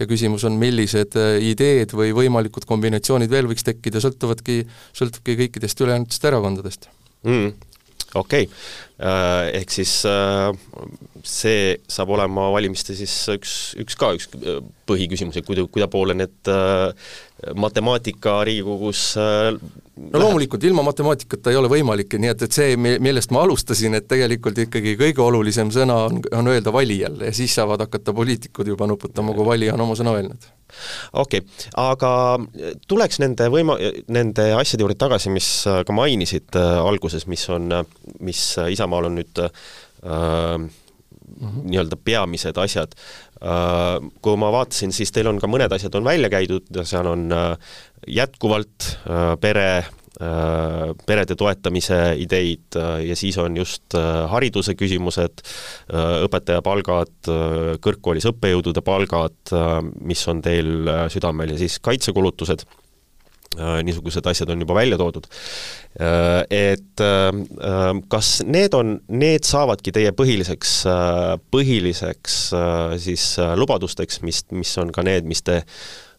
ja 0.00 0.08
küsimus 0.10 0.44
on, 0.48 0.56
millised 0.60 1.14
äh, 1.20 1.36
ideed 1.50 1.94
või 1.94 2.14
võimalikud 2.16 2.66
kombinatsioonid 2.68 3.30
veel 3.30 3.48
võiks 3.50 3.66
tekkida, 3.66 4.02
sõltuvadki, 4.02 4.64
sõltubki 4.96 5.38
kõikidest 5.44 5.84
ülejäänutest 5.84 6.28
erakondadest 6.30 6.90
mm 7.26 7.54
okei 8.14 8.44
okay., 8.46 8.48
äh, 9.02 9.48
ehk 9.60 9.72
siis 9.74 9.92
äh, 10.06 10.50
see 11.26 11.72
saab 11.90 12.12
olema 12.14 12.46
valimiste 12.54 12.94
siis 12.94 13.14
üks, 13.32 13.54
üks 13.82 13.98
ka 13.98 14.12
üks 14.14 14.28
põhiküsimus, 14.86 15.38
et 15.40 15.46
kuida-, 15.46 15.66
kuida 15.66 15.88
poole 15.90 16.14
need 16.14 16.52
matemaatika 17.58 18.36
Riigikogus 18.46 19.16
no 19.96 20.20
loomulikult, 20.20 20.64
ilma 20.64 20.82
matemaatikata 20.86 21.52
ei 21.52 21.58
ole 21.60 21.70
võimalik, 21.70 22.16
nii 22.18 22.32
et, 22.32 22.42
et 22.46 22.56
see, 22.56 22.74
millest 22.78 23.32
ma 23.34 23.44
alustasin, 23.46 23.94
et 23.98 24.08
tegelikult 24.10 24.58
ikkagi 24.66 24.96
kõige 25.00 25.22
olulisem 25.22 25.70
sõna 25.74 26.00
on, 26.08 26.20
on 26.34 26.50
öelda 26.50 26.72
valijal 26.74 27.20
ja 27.26 27.32
siis 27.36 27.54
saavad 27.54 27.86
hakata 27.86 28.14
poliitikud 28.16 28.74
juba 28.74 28.88
nuputama, 28.90 29.34
kui 29.36 29.46
valija 29.46 29.76
on 29.76 29.86
oma 29.86 29.98
sõna 29.98 30.16
öelnud 30.18 30.48
okei 31.12 31.42
okay., 31.44 31.70
aga 31.78 32.12
tuleks 32.90 33.20
nende 33.22 33.48
võima-, 33.52 33.78
nende 34.12 34.48
asjade 34.58 34.84
juurde 34.84 34.98
tagasi, 34.98 35.32
mis 35.34 35.50
ka 35.64 35.96
mainisid 35.96 36.56
äh, 36.58 36.78
alguses, 36.82 37.28
mis 37.30 37.44
on, 37.52 37.70
mis 38.24 38.46
Isamaal 38.74 39.10
on 39.10 39.20
nüüd 39.20 39.44
äh, 39.44 39.52
mm 41.40 41.48
-hmm. 41.48 41.62
nii-öelda 41.70 41.96
peamised 41.96 42.56
asjad. 42.56 42.92
Kui 43.34 44.36
ma 44.40 44.48
vaatasin, 44.54 44.92
siis 44.94 45.10
teil 45.12 45.26
on 45.28 45.40
ka 45.42 45.48
mõned 45.50 45.72
asjad 45.74 45.94
on 45.98 46.06
välja 46.06 46.30
käidud, 46.32 46.70
seal 46.86 47.08
on 47.10 47.26
jätkuvalt 48.08 48.86
pere 49.42 49.68
Äh, 50.14 50.92
perede 51.08 51.34
toetamise 51.34 51.96
ideid 52.22 52.76
äh, 52.78 53.00
ja 53.02 53.16
siis 53.18 53.34
on 53.42 53.56
just 53.58 53.96
äh, 53.98 54.28
hariduse 54.30 54.76
küsimused, 54.78 55.42
õpetaja 55.90 56.62
palgad, 56.62 57.10
kõrgkoolis 57.82 58.28
õppejõudude 58.30 58.82
palgad, 58.86 59.50
mis 60.06 60.22
on 60.30 60.42
teil 60.44 60.86
südamel, 61.10 61.54
ja 61.54 61.58
siis 61.58 61.80
kaitsekulutused, 61.82 62.62
niisugused 63.56 64.26
asjad 64.26 64.50
on 64.50 64.64
juba 64.64 64.74
välja 64.76 64.98
toodud. 65.00 65.28
Et 66.50 67.02
kas 68.10 68.30
need 68.46 68.74
on, 68.74 68.96
need 69.14 69.46
saavadki 69.46 69.92
teie 69.94 70.10
põhiliseks, 70.16 70.72
põhiliseks 71.54 72.38
siis 73.04 73.28
lubadusteks, 73.60 74.22
mis, 74.26 74.42
mis 74.50 74.74
on 74.82 74.90
ka 74.94 75.06
need, 75.06 75.28
mis 75.30 75.44
te 75.46 75.62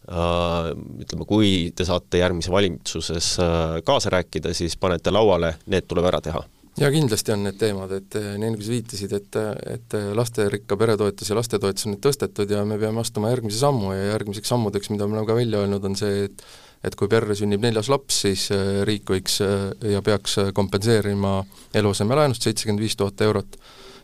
Äh, 0.06 0.68
ütleme, 1.02 1.24
kui 1.26 1.48
te 1.74 1.82
saate 1.82 2.20
järgmises 2.20 2.52
valitsuses 2.54 3.30
äh, 3.42 3.78
kaasa 3.82 4.12
rääkida, 4.14 4.52
siis 4.54 4.76
panete 4.78 5.10
lauale, 5.10 5.56
need 5.66 5.88
tuleb 5.90 6.06
ära 6.06 6.20
teha 6.22 6.44
ja 6.78 6.90
kindlasti 6.92 7.32
on 7.34 7.42
need 7.42 7.56
teemad, 7.58 7.90
et 7.96 8.14
äh, 8.20 8.36
nii 8.38 8.52
nagu 8.52 8.62
sa 8.62 8.70
viitasid, 8.70 9.16
et, 9.16 9.38
et 9.72 9.96
lasterikka 10.14 10.78
peretoetus 10.78 11.32
ja 11.32 11.38
lastetoetus 11.40 11.88
on 11.88 11.96
nüüd 11.96 12.04
tõstetud 12.06 12.54
ja 12.54 12.62
me 12.68 12.78
peame 12.78 13.02
astuma 13.02 13.32
järgmise 13.32 13.58
sammu 13.58 13.96
ja 13.96 14.12
järgmiseks 14.12 14.54
sammudeks, 14.54 14.92
mida 14.94 15.08
me 15.08 15.16
oleme 15.16 15.26
ka 15.32 15.38
välja 15.40 15.64
öelnud, 15.64 15.90
on 15.90 15.98
see, 15.98 16.28
et 16.28 16.46
et 16.84 16.94
kui 16.94 17.08
perre 17.08 17.34
sünnib 17.34 17.62
neljas 17.64 17.88
laps, 17.88 18.20
siis 18.26 18.48
riik 18.86 19.08
võiks 19.10 19.40
ja 19.40 20.02
peaks 20.04 20.36
kompenseerima 20.54 21.40
eluasemelaenust 21.74 22.42
seitsekümmend 22.42 22.84
viis 22.84 22.96
tuhat 22.96 23.20
eurot. 23.20 23.56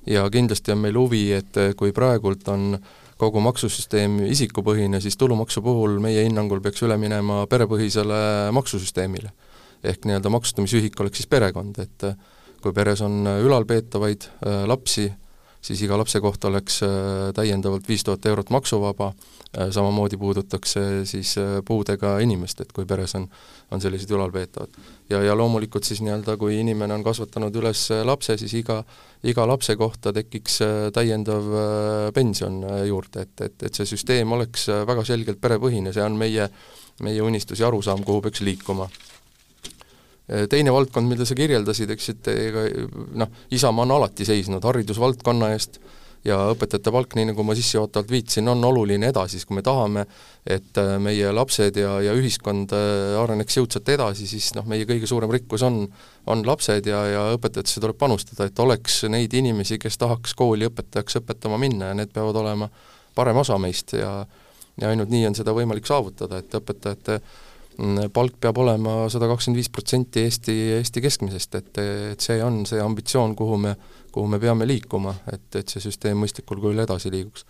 ja 0.06 0.24
kindlasti 0.30 0.72
on 0.72 0.78
meil 0.78 0.96
huvi, 0.98 1.32
et 1.32 1.58
kui 1.76 1.92
praegult 1.92 2.48
on 2.48 2.74
äh, 2.74 2.88
kogu 3.22 3.42
maksusüsteem 3.44 4.20
isikupõhine, 4.32 5.00
siis 5.02 5.16
tulumaksu 5.20 5.62
puhul 5.64 5.98
meie 6.02 6.24
hinnangul 6.26 6.62
peaks 6.64 6.82
üle 6.86 6.98
minema 7.00 7.44
perepõhisele 7.50 8.52
maksusüsteemile. 8.56 9.32
ehk 9.82 10.04
nii-öelda 10.06 10.30
maksustamisühik 10.30 11.00
oleks 11.02 11.18
siis 11.18 11.26
perekond, 11.26 11.78
et 11.82 12.04
kui 12.62 12.72
peres 12.72 13.00
on 13.02 13.26
ülalpeetavaid 13.26 14.28
äh, 14.28 14.62
lapsi, 14.70 15.08
siis 15.62 15.82
iga 15.86 15.96
lapse 15.98 16.20
kohta 16.20 16.50
oleks 16.50 16.80
äh, 16.82 17.30
täiendavalt 17.34 17.88
viis 17.88 18.04
tuhat 18.04 18.26
eurot 18.26 18.50
maksuvaba, 18.50 19.12
äh, 19.56 19.70
samamoodi 19.70 20.18
puudutaks 20.18 20.74
see 20.76 21.04
siis 21.08 21.34
puudega 21.68 22.16
inimest, 22.24 22.60
et 22.64 22.72
kui 22.72 22.86
peres 22.88 23.14
on, 23.18 23.28
on 23.70 23.80
sellised 23.80 24.10
ülalpeetavad. 24.10 24.74
ja, 25.10 25.22
ja 25.22 25.36
loomulikult 25.36 25.84
siis 25.84 26.02
nii-öelda, 26.02 26.36
kui 26.40 26.58
inimene 26.60 26.94
on 26.94 27.04
kasvatanud 27.04 27.56
üles 27.62 27.86
lapse, 28.04 28.36
siis 28.40 28.54
iga, 28.58 28.82
iga 29.24 29.46
lapse 29.46 29.76
kohta 29.76 30.12
tekiks 30.12 30.58
täiendav 30.92 31.48
pension 32.14 32.62
juurde, 32.88 33.26
et, 33.26 33.40
et, 33.40 33.62
et 33.68 33.74
see 33.74 33.94
süsteem 33.94 34.32
oleks 34.32 34.68
väga 34.86 35.04
selgelt 35.06 35.40
perepõhine, 35.40 35.92
see 35.92 36.04
on 36.04 36.18
meie, 36.18 36.48
meie 37.02 37.22
unistus 37.22 37.60
ja 37.60 37.68
arusaam, 37.70 38.04
kuhu 38.06 38.22
peaks 38.24 38.42
liikuma 38.46 38.88
teine 40.50 40.72
valdkond, 40.72 41.10
mida 41.10 41.26
sa 41.28 41.36
kirjeldasid, 41.38 41.90
eks, 41.92 42.12
et 42.14 42.30
ega 42.32 42.68
noh, 43.20 43.42
Isamaa 43.52 43.86
on 43.86 43.96
alati 43.98 44.26
seisnud 44.28 44.64
haridusvaldkonna 44.64 45.52
eest 45.56 45.80
ja 46.26 46.36
õpetajate 46.52 46.92
palk, 46.94 47.16
nii 47.18 47.30
nagu 47.32 47.44
ma 47.46 47.54
sissejuhatavalt 47.58 48.12
viitasin, 48.12 48.48
on 48.52 48.62
oluline 48.64 49.08
edasi, 49.10 49.38
siis 49.38 49.48
kui 49.48 49.58
me 49.58 49.64
tahame, 49.66 50.04
et 50.46 50.78
äh, 50.78 50.94
meie 51.02 51.32
lapsed 51.34 51.78
ja, 51.82 51.96
ja 52.04 52.14
ühiskond 52.18 52.74
äh, 52.76 53.16
areneks 53.18 53.58
jõudsalt 53.58 53.90
edasi, 53.94 54.28
siis 54.30 54.52
noh, 54.58 54.66
meie 54.70 54.86
kõige 54.88 55.10
suurem 55.10 55.32
rikkus 55.34 55.64
on, 55.66 55.82
on 56.30 56.44
lapsed 56.46 56.86
ja, 56.86 57.02
ja 57.10 57.24
õpetajatesse 57.34 57.82
tuleb 57.82 57.98
panustada, 57.98 58.46
et 58.46 58.62
oleks 58.62 59.02
neid 59.10 59.34
inimesi, 59.34 59.80
kes 59.82 59.98
tahaks 59.98 60.36
kooli 60.38 60.70
õpetajaks 60.70 61.18
õpetama 61.22 61.58
minna 61.62 61.90
ja 61.90 61.98
need 61.98 62.14
peavad 62.14 62.38
olema 62.44 62.70
parem 63.18 63.42
osa 63.42 63.58
meist 63.60 63.96
ja 63.98 64.22
ja 64.80 64.88
ainult 64.88 65.10
nii 65.12 65.26
on 65.28 65.34
seda 65.36 65.52
võimalik 65.52 65.84
saavutada, 65.84 66.38
et 66.40 66.54
õpetajate 66.56 67.18
palk 68.12 68.38
peab 68.40 68.58
olema 68.62 69.08
sada 69.12 69.28
kakskümmend 69.30 69.60
viis 69.60 69.70
protsenti 69.72 70.26
Eesti, 70.26 70.54
Eesti 70.78 71.02
keskmisest, 71.04 71.54
et, 71.58 71.82
et 72.12 72.24
see 72.24 72.38
on 72.44 72.62
see 72.68 72.80
ambitsioon, 72.82 73.36
kuhu 73.38 73.58
me, 73.60 73.74
kuhu 74.12 74.28
me 74.28 74.40
peame 74.42 74.66
liikuma, 74.68 75.14
et, 75.32 75.48
et 75.56 75.68
see 75.68 75.82
süsteem 75.84 76.20
mõistlikul 76.22 76.60
kujul 76.60 76.82
edasi 76.84 77.12
liiguks. 77.12 77.46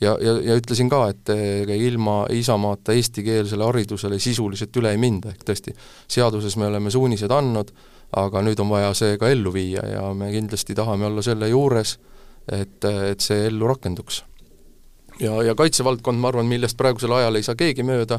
ja, 0.00 0.16
ja, 0.20 0.36
ja 0.44 0.56
ütlesin 0.58 0.90
ka, 0.92 1.06
et 1.12 1.32
ilma 1.76 2.26
Isamaata 2.30 2.92
eestikeelsele 2.92 3.64
haridusele 3.64 4.18
sisuliselt 4.18 4.76
üle 4.76 4.92
ei 4.92 5.00
minda, 5.00 5.32
ehk 5.32 5.44
tõesti, 5.48 5.74
seaduses 6.08 6.56
me 6.56 6.66
oleme 6.66 6.90
suunised 6.90 7.30
andnud, 7.30 7.72
aga 8.12 8.42
nüüd 8.44 8.60
on 8.60 8.68
vaja 8.72 8.92
see 8.94 9.16
ka 9.18 9.30
ellu 9.32 9.52
viia 9.54 9.84
ja 9.88 10.08
me 10.14 10.28
kindlasti 10.34 10.76
tahame 10.76 11.08
olla 11.08 11.24
selle 11.24 11.48
juures, 11.48 11.96
et, 12.50 12.84
et 12.84 13.20
see 13.20 13.46
ellu 13.48 13.70
rakenduks. 13.70 14.24
Ja, 15.22 15.36
ja 15.46 15.54
kaitsevaldkond, 15.58 16.20
ma 16.20 16.30
arvan, 16.32 16.48
millest 16.50 16.76
praegusel 16.78 17.14
ajal 17.16 17.38
ei 17.38 17.46
saa 17.46 17.58
keegi 17.58 17.84
mööda, 17.86 18.18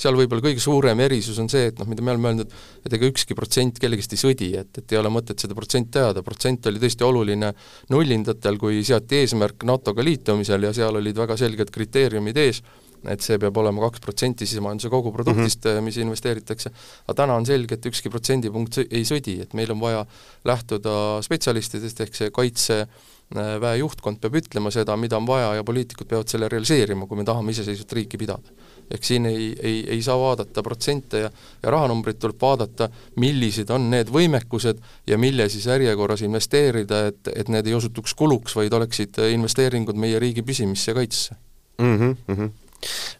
seal 0.00 0.16
võib-olla 0.18 0.42
kõige 0.44 0.62
suurem 0.62 1.00
erisus 1.04 1.38
on 1.42 1.50
see, 1.50 1.68
et 1.70 1.80
noh, 1.80 1.88
mida 1.90 2.04
me 2.04 2.14
oleme 2.14 2.30
öelnud, 2.32 2.54
et 2.86 2.96
ega 2.98 3.10
ükski 3.10 3.36
protsent 3.38 3.78
kellegist 3.82 4.14
ei 4.14 4.20
sõdi, 4.20 4.50
et, 4.58 4.70
et 4.80 4.94
ei 4.94 5.00
ole 5.00 5.12
mõtet 5.14 5.40
seda 5.40 5.56
protsenti 5.56 5.94
teada, 5.98 6.24
protsent 6.26 6.70
oli 6.70 6.82
tõesti 6.82 7.06
oluline 7.06 7.52
nullindatel, 7.94 8.58
kui 8.60 8.82
seati 8.86 9.22
eesmärk 9.22 9.66
NATO-ga 9.68 10.06
liitumisel 10.06 10.68
ja 10.68 10.72
seal 10.76 11.02
olid 11.02 11.22
väga 11.24 11.38
selged 11.40 11.70
kriteeriumid 11.74 12.42
ees, 12.42 12.62
et 13.10 13.20
see 13.20 13.36
peab 13.40 13.58
olema 13.60 13.84
kaks 13.84 14.00
protsenti 14.00 14.46
sisemajanduse 14.48 14.88
koguproduktist 14.92 15.66
mm, 15.66 15.76
-hmm. 15.76 15.84
mis 15.84 15.98
investeeritakse, 16.00 16.70
aga 17.04 17.16
täna 17.22 17.34
on 17.36 17.46
selge, 17.46 17.76
et 17.76 17.86
ükski 17.90 18.10
protsendipunkt 18.10 18.78
ei 18.84 19.04
sõdi, 19.04 19.40
et 19.42 19.52
meil 19.54 19.70
on 19.74 19.80
vaja 19.80 20.06
lähtuda 20.44 21.20
spetsialistidest, 21.22 22.00
ehk 22.00 22.16
see 22.16 22.30
kaitse 22.30 22.86
väe 23.34 23.78
juhtkond 23.80 24.20
peab 24.22 24.36
ütlema 24.38 24.70
seda, 24.70 24.96
mida 25.00 25.16
on 25.16 25.26
vaja 25.26 25.54
ja 25.58 25.64
poliitikud 25.64 26.06
peavad 26.06 26.28
selle 26.30 26.48
realiseerima, 26.48 27.06
kui 27.06 27.18
me 27.18 27.24
tahame 27.24 27.54
iseseisvat 27.54 27.92
riiki 27.98 28.20
pidada 28.20 28.52
ehk 28.90 29.06
siin 29.06 29.26
ei, 29.26 29.46
ei, 29.62 29.78
ei 29.96 30.02
saa 30.02 30.16
vaadata 30.20 30.62
protsente 30.62 31.22
ja, 31.24 31.30
ja 31.62 31.70
rahanumbrit, 31.72 32.18
tuleb 32.20 32.40
vaadata, 32.40 32.88
millised 33.20 33.70
on 33.72 33.88
need 33.92 34.10
võimekused 34.12 34.82
ja 35.08 35.18
mille 35.20 35.48
siis 35.52 35.66
järjekorras 35.70 36.24
investeerida, 36.26 37.06
et, 37.12 37.32
et 37.34 37.48
need 37.52 37.70
ei 37.70 37.78
osutuks 37.78 38.14
kuluks, 38.18 38.56
vaid 38.58 38.76
oleksid 38.76 39.22
investeeringud 39.30 39.98
meie 40.00 40.20
riigi 40.22 40.44
püsimisse 40.44 40.92
ja 40.92 40.98
kaitsesse 41.00 41.36
mm. 41.78 41.98
-hmm, 41.98 42.16
mm 42.28 42.36
-hmm. 42.36 42.54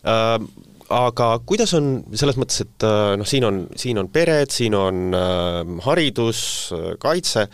Uh 0.04 0.72
aga 0.92 1.28
kuidas 1.46 1.72
on 1.74 2.04
selles 2.12 2.36
mõttes, 2.36 2.60
et 2.60 2.84
äh, 2.86 3.14
noh, 3.16 3.26
siin 3.28 3.46
on, 3.48 3.62
siin 3.76 3.98
on 3.98 4.08
pered, 4.12 4.52
siin 4.52 4.74
on 4.74 5.14
äh, 5.16 5.60
haridus, 5.86 6.40
äh, 6.76 6.94
kaitse, 7.00 7.48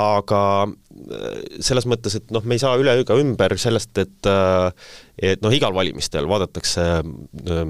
aga 0.00 0.40
äh, 0.66 1.40
selles 1.62 1.86
mõttes, 1.86 2.16
et 2.18 2.30
noh, 2.34 2.42
me 2.44 2.56
ei 2.56 2.62
saa 2.62 2.78
üle 2.80 2.96
ega 3.00 3.16
ümber 3.18 3.54
sellest, 3.60 3.94
et 4.02 4.28
äh, 4.30 4.70
et 5.14 5.42
noh, 5.44 5.54
igal 5.54 5.74
valimistel 5.74 6.26
vaadatakse 6.30 6.86
äh, 7.00 7.60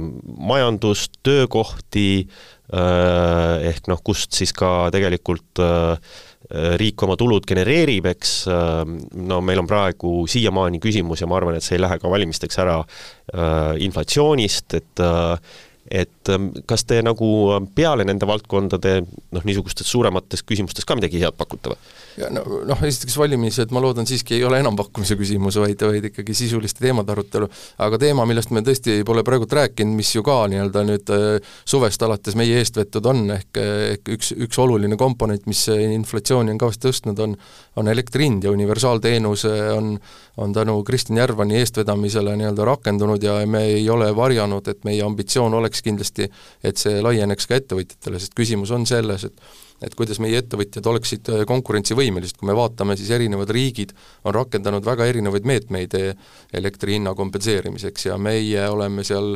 majandust, 0.52 1.20
töökohti, 1.24 2.24
ehk 2.64 3.90
noh, 3.92 3.98
kust 4.00 4.32
siis 4.32 4.54
ka 4.56 4.88
tegelikult 4.90 5.60
riik 6.80 7.02
oma 7.04 7.12
tulud 7.20 7.44
genereerib, 7.44 8.06
eks 8.08 8.32
no 8.48 9.40
meil 9.44 9.60
on 9.60 9.68
praegu 9.68 10.14
siiamaani 10.32 10.80
küsimus 10.82 11.20
ja 11.20 11.28
ma 11.28 11.36
arvan, 11.36 11.58
et 11.58 11.66
see 11.66 11.76
ei 11.76 11.82
lähe 11.84 11.98
ka 12.00 12.08
valimisteks 12.08 12.58
ära 12.64 12.78
inflatsioonist, 13.84 14.78
et 14.80 15.04
et 15.92 16.13
ähm, 16.32 16.50
kas 16.68 16.84
te 16.88 17.00
nagu 17.04 17.28
peale 17.74 18.06
nende 18.06 18.26
valdkondade 18.28 18.94
noh, 19.04 19.44
niisugustes 19.44 19.88
suuremates 19.90 20.44
küsimustes 20.46 20.86
ka 20.88 20.96
midagi 20.98 21.22
head 21.22 21.36
pakute 21.38 21.72
või? 21.72 21.92
ja 22.20 22.30
no 22.32 22.44
noh, 22.68 22.84
esiteks 22.86 23.16
valimised 23.18 23.74
ma 23.74 23.82
loodan 23.82 24.08
siiski 24.08 24.38
ei 24.38 24.44
ole 24.46 24.60
enampakkumise 24.62 25.18
küsimus, 25.18 25.58
vaid, 25.62 25.80
vaid 25.82 26.10
ikkagi 26.10 26.36
sisuliste 26.36 26.84
teemade 26.84 27.12
arutelu. 27.14 27.48
aga 27.86 28.00
teema, 28.00 28.26
millest 28.28 28.54
me 28.54 28.62
tõesti 28.66 29.00
pole 29.06 29.24
praegult 29.26 29.52
rääkinud, 29.52 29.96
mis 29.98 30.14
ju 30.14 30.22
ka 30.26 30.44
nii-öelda 30.52 30.84
nüüd 30.86 31.14
äh, 31.14 31.54
suvest 31.64 32.02
alates 32.06 32.38
meie 32.38 32.60
eest 32.62 32.78
vetud 32.78 33.06
on, 33.10 33.26
ehk, 33.34 33.62
ehk 33.64 34.14
üks, 34.16 34.32
üks 34.46 34.62
oluline 34.62 34.98
komponent, 35.00 35.48
mis 35.50 35.66
inflatsiooni 35.68 36.54
on 36.54 36.60
kõvasti 36.62 36.88
tõstnud, 36.88 37.24
on 37.24 37.38
on 37.76 37.88
elektri 37.88 38.24
hind 38.28 38.44
ja 38.44 38.50
universaalteenus 38.50 39.44
on, 39.76 39.98
on 40.36 40.52
tänu 40.52 40.82
Kristjan 40.84 41.18
Järvani 41.18 41.58
eestvedamisele 41.58 42.36
nii-öelda 42.36 42.64
rakendunud 42.64 43.22
ja 43.22 43.34
me 43.46 43.64
ei 43.64 43.90
ole 43.90 44.12
varjanud, 44.16 44.68
et 44.68 44.84
meie 44.84 45.02
ambitsioon 45.02 45.54
oleks 45.54 45.82
kindlasti, 45.82 46.13
et 46.20 46.80
see 46.80 47.02
laieneks 47.04 47.48
ka 47.50 47.58
ettevõtjatele, 47.60 48.20
sest 48.22 48.36
küsimus 48.38 48.74
on 48.74 48.86
selles, 48.88 49.28
et 49.28 49.46
et 49.82 49.94
kuidas 49.98 50.20
meie 50.22 50.38
ettevõtjad 50.40 50.86
oleksid 50.86 51.28
äh, 51.32 51.42
konkurentsivõimelised, 51.48 52.38
kui 52.38 52.48
me 52.48 52.56
vaatame, 52.56 52.96
siis 52.98 53.10
erinevad 53.14 53.50
riigid 53.52 53.92
on 54.24 54.36
rakendanud 54.36 54.84
väga 54.86 55.08
erinevaid 55.10 55.46
meetmeid 55.48 55.96
e-, 55.98 56.14
elektri 56.56 56.96
hinna 56.98 57.14
kompenseerimiseks 57.18 58.08
ja 58.08 58.18
meie 58.20 58.68
oleme 58.70 59.04
seal, 59.04 59.34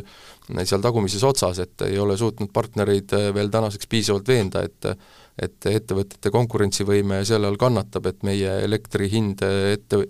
seal 0.63 0.85
tagumises 0.85 1.25
otsas, 1.27 1.61
et 1.65 1.89
ei 1.89 1.99
ole 2.01 2.17
suutnud 2.21 2.53
partnereid 2.55 3.17
äh, 3.19 3.31
veel 3.37 3.53
tänaseks 3.53 3.91
piisavalt 3.91 4.29
veenda, 4.35 4.65
et 4.65 4.93
et 5.39 5.67
ettevõtete 5.71 6.33
konkurentsivõime 6.35 7.21
selle 7.23 7.47
all 7.47 7.59
kannatab, 7.61 8.09
et 8.11 8.25
meie 8.27 8.57
elektri 8.65 9.07
hind 9.13 9.45
ette, 9.47 10.01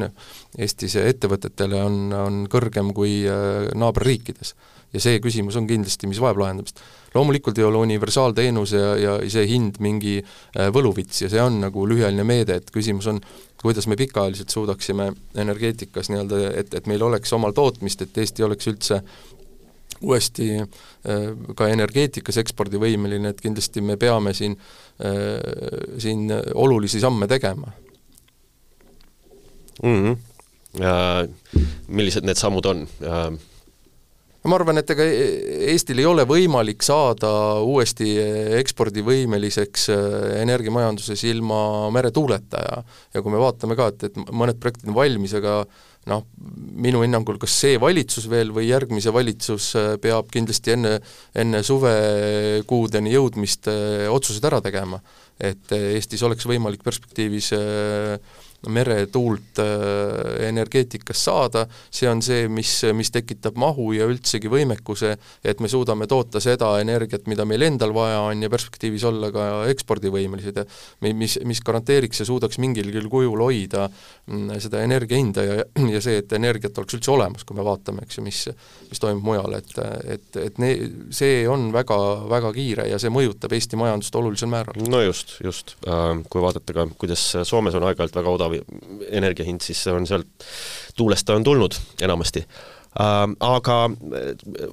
noh, 0.00 0.10
Eestis 0.58 0.96
ettevõtetele 0.98 1.78
on, 1.78 1.98
on 2.18 2.40
kõrgem 2.50 2.90
kui 2.96 3.20
äh, 3.30 3.68
naaberriikides. 3.78 4.54
Ja 4.94 5.02
see 5.02 5.18
küsimus 5.22 5.58
on 5.58 5.66
kindlasti, 5.70 6.08
mis 6.10 6.22
vajab 6.22 6.40
lahendamist 6.44 6.80
loomulikult 7.14 7.58
ei 7.58 7.64
ole 7.64 7.76
universaalteenus 7.76 8.72
ja, 8.72 8.96
ja 8.96 9.14
see 9.30 9.46
hind 9.48 9.78
mingi 9.84 10.18
äh, 10.20 10.70
võluvits 10.74 11.22
ja 11.22 11.30
see 11.30 11.42
on 11.42 11.60
nagu 11.62 11.86
lühiajaline 11.88 12.26
meede, 12.26 12.58
et 12.58 12.72
küsimus 12.74 13.08
on, 13.10 13.20
kuidas 13.62 13.86
me 13.90 13.96
pikaajaliselt 13.96 14.50
suudaksime 14.52 15.12
energeetikas 15.40 16.10
nii-öelda, 16.10 16.42
et, 16.60 16.74
et 16.74 16.90
meil 16.90 17.02
oleks 17.06 17.32
omal 17.36 17.54
tootmist, 17.56 18.02
et 18.04 18.18
Eesti 18.18 18.44
oleks 18.46 18.68
üldse 18.70 19.00
uuesti 20.04 20.50
äh, 20.58 20.66
ka 21.56 21.70
energeetikas 21.70 22.40
ekspordivõimeline, 22.42 23.30
et 23.30 23.40
kindlasti 23.44 23.84
me 23.84 23.96
peame 24.00 24.34
siin, 24.34 24.58
äh, 24.98 25.38
siin 26.02 26.28
olulisi 26.54 27.00
samme 27.00 27.30
tegema 27.30 27.70
mm. 29.82 29.98
-hmm. 30.04 30.22
Millised 31.86 32.24
need 32.26 32.34
sammud 32.34 32.66
on? 32.66 32.88
Ma 34.44 34.58
arvan, 34.58 34.78
et 34.80 34.90
ega 34.92 35.06
Eestil 35.72 36.02
ei 36.02 36.08
ole 36.08 36.26
võimalik 36.28 36.84
saada 36.84 37.30
uuesti 37.64 38.10
ekspordivõimeliseks 38.60 39.88
äh, 39.94 40.04
energiamajanduses 40.42 41.24
ilma 41.30 41.90
meretuuleta 41.94 42.60
ja 42.66 42.82
ja 43.14 43.22
kui 43.22 43.32
me 43.32 43.40
vaatame 43.40 43.76
ka, 43.78 43.88
et, 43.92 44.08
et 44.10 44.32
mõned 44.32 44.60
projektid 44.60 44.90
on 44.90 44.98
valmis, 44.98 45.34
aga 45.38 45.62
noh, 46.10 46.24
minu 46.84 47.00
hinnangul 47.04 47.38
kas 47.40 47.54
see 47.62 47.78
valitsus 47.80 48.26
veel 48.30 48.52
või 48.54 48.68
järgmise 48.68 49.12
valitsus 49.14 49.70
äh, 49.80 49.92
peab 50.02 50.30
kindlasti 50.32 50.74
enne, 50.76 50.98
enne 51.40 51.62
suvekuudeni 51.64 53.14
jõudmist 53.14 53.70
äh, 53.72 54.06
otsused 54.12 54.44
ära 54.44 54.60
tegema. 54.64 55.00
et 55.40 55.72
Eestis 55.74 56.22
oleks 56.22 56.46
võimalik 56.46 56.84
perspektiivis 56.86 57.52
äh, 57.56 58.18
meretuult 58.68 59.60
äh, 59.62 60.46
energeetikas 60.48 61.24
saada, 61.26 61.64
see 61.90 62.08
on 62.10 62.22
see, 62.24 62.48
mis, 62.48 62.70
mis 62.96 63.10
tekitab 63.14 63.58
mahu 63.60 63.92
ja 63.96 64.08
üldsegi 64.10 64.50
võimekuse, 64.52 65.14
et 65.44 65.60
me 65.60 65.70
suudame 65.70 66.08
toota 66.10 66.42
seda 66.42 66.74
energiat, 66.82 67.28
mida 67.30 67.46
meil 67.48 67.66
endal 67.66 67.94
vaja 67.96 68.22
on 68.28 68.44
ja 68.44 68.50
perspektiivis 68.52 69.04
olla 69.08 69.30
ka 69.34 69.46
ekspordivõimelised 69.72 70.60
ja 70.60 70.66
mis, 71.14 71.38
mis 71.44 71.62
garanteeriks 71.64 72.22
ja 72.22 72.28
suudaks 72.28 72.60
mingilgi 72.62 73.02
kujul 73.10 73.42
hoida 73.44 73.88
mm, 73.88 74.54
seda 74.62 74.82
energia 74.84 75.18
hinda 75.20 75.44
ja, 75.46 75.58
ja 75.94 76.02
see, 76.04 76.18
et 76.22 76.32
energiat 76.36 76.78
oleks 76.80 76.98
üldse 76.98 77.12
olemas, 77.14 77.44
kui 77.46 77.58
me 77.58 77.66
vaatame, 77.66 78.04
eks 78.06 78.18
ju, 78.18 78.24
mis, 78.26 78.40
mis 78.90 79.02
toimub 79.02 79.26
mujal, 79.26 79.58
et, 79.58 79.74
et, 80.16 80.28
et 80.46 80.62
ne-, 80.62 80.74
see 81.14 81.44
on 81.50 81.68
väga, 81.74 81.98
väga 82.30 82.52
kiire 82.56 82.88
ja 82.90 83.00
see 83.02 83.12
mõjutab 83.14 83.54
Eesti 83.54 83.78
majandust 83.80 84.16
olulisel 84.18 84.50
määral. 84.52 84.78
no 84.90 85.02
just, 85.04 85.36
just. 85.44 85.76
Äh, 85.88 86.06
kui 86.30 86.42
vaadata 86.44 86.76
ka, 86.76 86.88
kuidas 87.00 87.26
Soomes 87.44 87.76
on 87.78 87.86
aeg-ajalt 87.88 88.18
väga 88.20 88.34
odav 88.38 88.53
energia 89.10 89.46
hind, 89.46 89.64
siis 89.64 89.86
on 89.92 90.06
sealt, 90.06 90.48
tuulest 90.96 91.26
ta 91.26 91.36
on 91.38 91.44
tulnud 91.44 91.78
enamasti 92.02 92.44
äh,. 92.44 93.22
Aga 93.40 93.78
äh, 93.90 94.68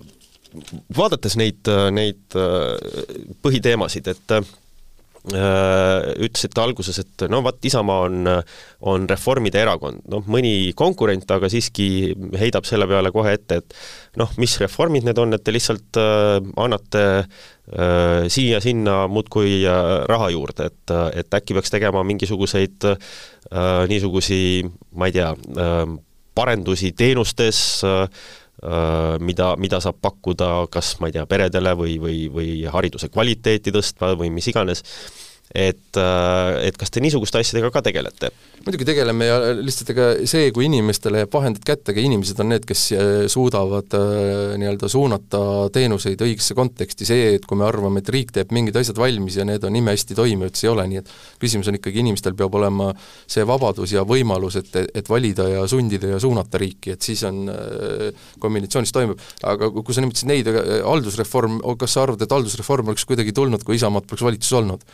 vaadates 0.98 1.38
neid, 1.40 1.70
neid 1.96 2.36
äh, 2.36 3.30
põhiteemasid, 3.44 4.10
et 4.12 4.36
äh, 4.36 4.52
ütlesite 5.22 6.62
alguses, 6.64 6.98
et 6.98 7.24
no 7.30 7.44
vot, 7.46 7.60
Isamaa 7.66 8.08
on, 8.08 8.30
on 8.90 9.08
reformide 9.10 9.62
erakond, 9.62 10.02
noh, 10.10 10.26
mõni 10.32 10.72
konkurent 10.78 11.30
aga 11.32 11.50
siiski 11.52 11.88
heidab 12.42 12.66
selle 12.66 12.88
peale 12.90 13.12
kohe 13.14 13.36
ette, 13.38 13.60
et 13.62 13.76
noh, 14.18 14.32
mis 14.42 14.58
reformid 14.62 15.06
need 15.06 15.22
on, 15.22 15.38
et 15.38 15.44
te 15.46 15.54
lihtsalt 15.54 16.00
äh, 16.02 16.38
annate 16.64 17.04
äh, 17.22 18.28
siia-sinna 18.34 19.04
muudkui 19.12 19.62
äh, 19.62 19.94
raha 20.10 20.32
juurde, 20.34 20.72
et, 20.72 20.96
et 21.22 21.40
äkki 21.42 21.58
peaks 21.58 21.74
tegema 21.74 22.04
mingisuguseid 22.08 22.90
äh, 22.90 23.12
niisugusi, 23.92 24.42
ma 24.98 25.10
ei 25.10 25.20
tea 25.20 25.34
äh,, 25.36 25.84
parendusi 26.36 26.94
teenustes 26.98 27.84
äh,, 27.86 28.08
mida, 28.62 29.56
mida 29.58 29.80
saab 29.82 29.98
pakkuda 30.02 30.68
kas 30.70 30.94
ma 31.02 31.10
ei 31.10 31.16
tea, 31.16 31.26
peredele 31.26 31.74
või, 31.78 31.96
või, 32.02 32.18
või 32.30 32.52
hariduse 32.70 33.10
kvaliteeti 33.10 33.74
tõstva 33.74 34.14
või 34.20 34.30
mis 34.30 34.48
iganes 34.52 34.84
et, 35.56 35.98
äh, 36.00 36.68
et 36.68 36.78
kas 36.80 36.92
te 36.92 37.04
niisuguste 37.04 37.42
asjadega 37.42 37.72
ka 37.74 37.84
tegelete? 37.84 38.32
muidugi 38.62 38.86
tegeleme 38.86 39.26
ja 39.26 39.38
lihtsalt 39.58 39.90
ega 39.90 40.08
see, 40.30 40.52
kui 40.54 40.68
inimestele 40.68 41.24
jääb 41.24 41.32
vahendid 41.34 41.64
kätte, 41.66 41.96
ega 41.96 42.04
inimesed 42.06 42.38
on 42.44 42.52
need, 42.54 42.66
kes 42.70 42.84
äh, 42.94 43.08
suudavad 43.32 43.96
äh, 43.98 44.52
nii-öelda 44.62 44.90
suunata 44.92 45.40
teenuseid 45.74 46.22
õigesse 46.22 46.54
konteksti, 46.58 47.08
see, 47.10 47.32
et 47.40 47.48
kui 47.50 47.58
me 47.58 47.66
arvame, 47.66 48.04
et 48.04 48.12
riik 48.14 48.30
teeb 48.36 48.54
mingid 48.54 48.78
asjad 48.78 49.02
valmis 49.02 49.40
ja 49.40 49.48
need 49.50 49.66
on 49.66 49.80
imehästi 49.80 50.18
toimivad, 50.18 50.54
see 50.56 50.70
ei 50.70 50.74
ole 50.76 50.86
nii, 50.92 51.02
et 51.02 51.10
küsimus 51.42 51.72
on 51.72 51.80
ikkagi, 51.80 52.04
inimestel 52.06 52.38
peab 52.38 52.54
olema 52.60 52.92
see 53.26 53.48
vabadus 53.50 53.96
ja 53.96 54.06
võimalus, 54.08 54.60
et, 54.62 54.78
et 54.94 55.10
valida 55.10 55.48
ja 55.50 55.64
sundida 55.70 56.14
ja 56.14 56.20
suunata 56.22 56.62
riiki, 56.62 56.94
et 56.94 57.02
siis 57.02 57.26
on 57.26 57.50
kombinatsioonis 58.40 58.94
toimub. 58.94 59.26
aga 59.50 59.72
kui 59.74 59.98
sa 59.98 60.06
nimetasid 60.06 60.30
neid, 60.30 60.52
haldusreform, 60.86 61.64
kas 61.82 61.98
sa 61.98 62.06
arvad, 62.06 62.22
et 62.22 62.38
haldusreform 62.38 62.94
oleks 62.94 63.10
kuidagi 63.10 63.34
tulnud, 63.34 63.66
kui 63.66 63.82
Isamaad 63.82 64.06
poleks 64.06 64.28
valitsuses 64.30 64.60
olnud? 64.62 64.86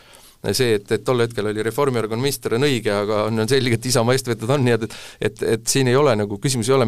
See, 0.52 0.78
et, 0.78 0.91
et 0.91 1.04
tol 1.06 1.23
hetkel 1.23 1.50
oli 1.52 1.65
Reformierakonna 1.65 2.23
minister, 2.23 2.56
on 2.58 2.67
õige, 2.67 2.93
aga 2.93 3.23
on, 3.30 3.41
on 3.43 3.50
selge, 3.50 3.80
et 3.80 3.89
Isamaa 3.89 4.17
eestvedajad 4.17 4.54
on 4.58 4.65
nii, 4.67 4.78
et 4.78 4.86
et, 5.30 5.43
et 5.56 5.65
siin 5.69 5.89
ei 5.89 5.97
ole 5.97 6.13
nagu, 6.19 6.39
küsimus 6.43 6.69
ei 6.69 6.78
ole 6.78 6.88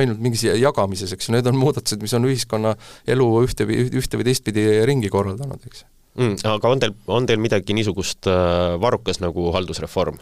ainult 0.00 0.22
mingis 0.24 0.46
jagamises, 0.48 1.12
eks 1.14 1.28
ju, 1.28 1.36
need 1.36 1.46
on 1.50 1.58
muudatused, 1.60 2.00
mis 2.02 2.16
on 2.16 2.28
ühiskonna 2.28 2.74
elu 3.08 3.28
ühte 3.44 3.68
ühte 3.68 4.20
või 4.20 4.28
teistpidi 4.30 4.66
ringi 4.88 5.12
korraldanud, 5.12 5.62
eks 5.68 5.84
mm,. 6.18 6.40
Aga 6.48 6.74
on 6.74 6.82
teil, 6.82 6.96
on 7.06 7.28
teil 7.28 7.40
midagi 7.42 7.76
niisugust 7.76 8.28
äh, 8.30 8.76
varrukas 8.82 9.22
nagu 9.24 9.50
haldusreform? 9.54 10.20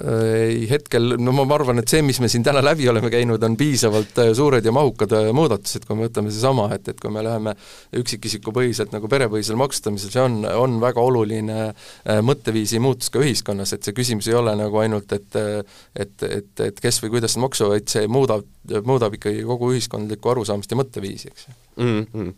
Ei, 0.00 0.64
hetkel 0.70 1.16
no 1.20 1.32
ma 1.36 1.44
arvan, 1.54 1.80
et 1.82 1.92
see, 1.92 2.02
mis 2.04 2.20
me 2.22 2.28
siin 2.30 2.44
täna 2.46 2.62
läbi 2.64 2.88
oleme 2.88 3.10
käinud, 3.12 3.42
on 3.44 3.56
piisavalt 3.60 4.18
äh, 4.22 4.30
suured 4.36 4.64
ja 4.64 4.72
mahukad 4.74 5.12
äh, 5.16 5.28
muudatused, 5.36 5.84
kui 5.86 5.98
me 5.98 6.08
võtame 6.08 6.32
seesama, 6.32 6.68
et, 6.76 6.88
et 6.92 7.00
kui 7.00 7.12
me 7.12 7.24
läheme 7.24 7.54
üksikisikupõhiselt 8.00 8.94
nagu 8.94 9.10
perepõhisel 9.12 9.58
maksustamisel, 9.60 10.12
see 10.14 10.24
on, 10.24 10.40
on 10.48 10.78
väga 10.82 11.04
oluline 11.04 11.58
äh, 11.68 12.20
mõtteviisi 12.24 12.80
muutus 12.82 13.12
ka 13.12 13.22
ühiskonnas, 13.22 13.74
et 13.76 13.86
see 13.86 13.96
küsimus 13.96 14.30
ei 14.30 14.38
ole 14.40 14.56
nagu 14.58 14.82
ainult, 14.82 15.12
et 15.16 15.28
et, 15.30 16.22
et, 16.26 16.60
et 16.64 16.80
kes 16.82 16.98
või 17.04 17.14
kuidas 17.16 17.36
maksu, 17.40 17.68
vaid 17.70 17.88
see 17.90 18.08
muudab, 18.10 18.46
muudab 18.86 19.14
ikkagi 19.16 19.44
kogu 19.46 19.72
ühiskondlikku 19.74 20.32
arusaamist 20.32 20.72
ja 20.72 20.78
mõtteviisi, 20.80 21.32
eks 21.32 21.50
mm. 21.76 22.06
-hmm. 22.12 22.32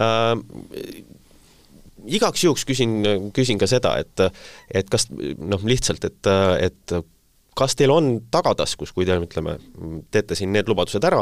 Uh 0.00 1.19
igaks 2.06 2.44
juhuks 2.44 2.66
küsin, 2.68 3.00
küsin 3.36 3.60
ka 3.60 3.68
seda, 3.70 3.96
et 4.00 4.26
et 4.74 4.90
kas 4.90 5.08
noh, 5.10 5.62
lihtsalt, 5.66 6.04
et, 6.04 6.30
et 6.66 7.00
kas 7.60 7.74
teil 7.76 7.92
on 7.92 8.08
tagataskus, 8.32 8.92
kui 8.94 9.06
te 9.08 9.16
ütleme, 9.20 9.56
teete 10.14 10.36
siin 10.38 10.52
need 10.54 10.68
lubadused 10.70 11.04
ära, 11.04 11.20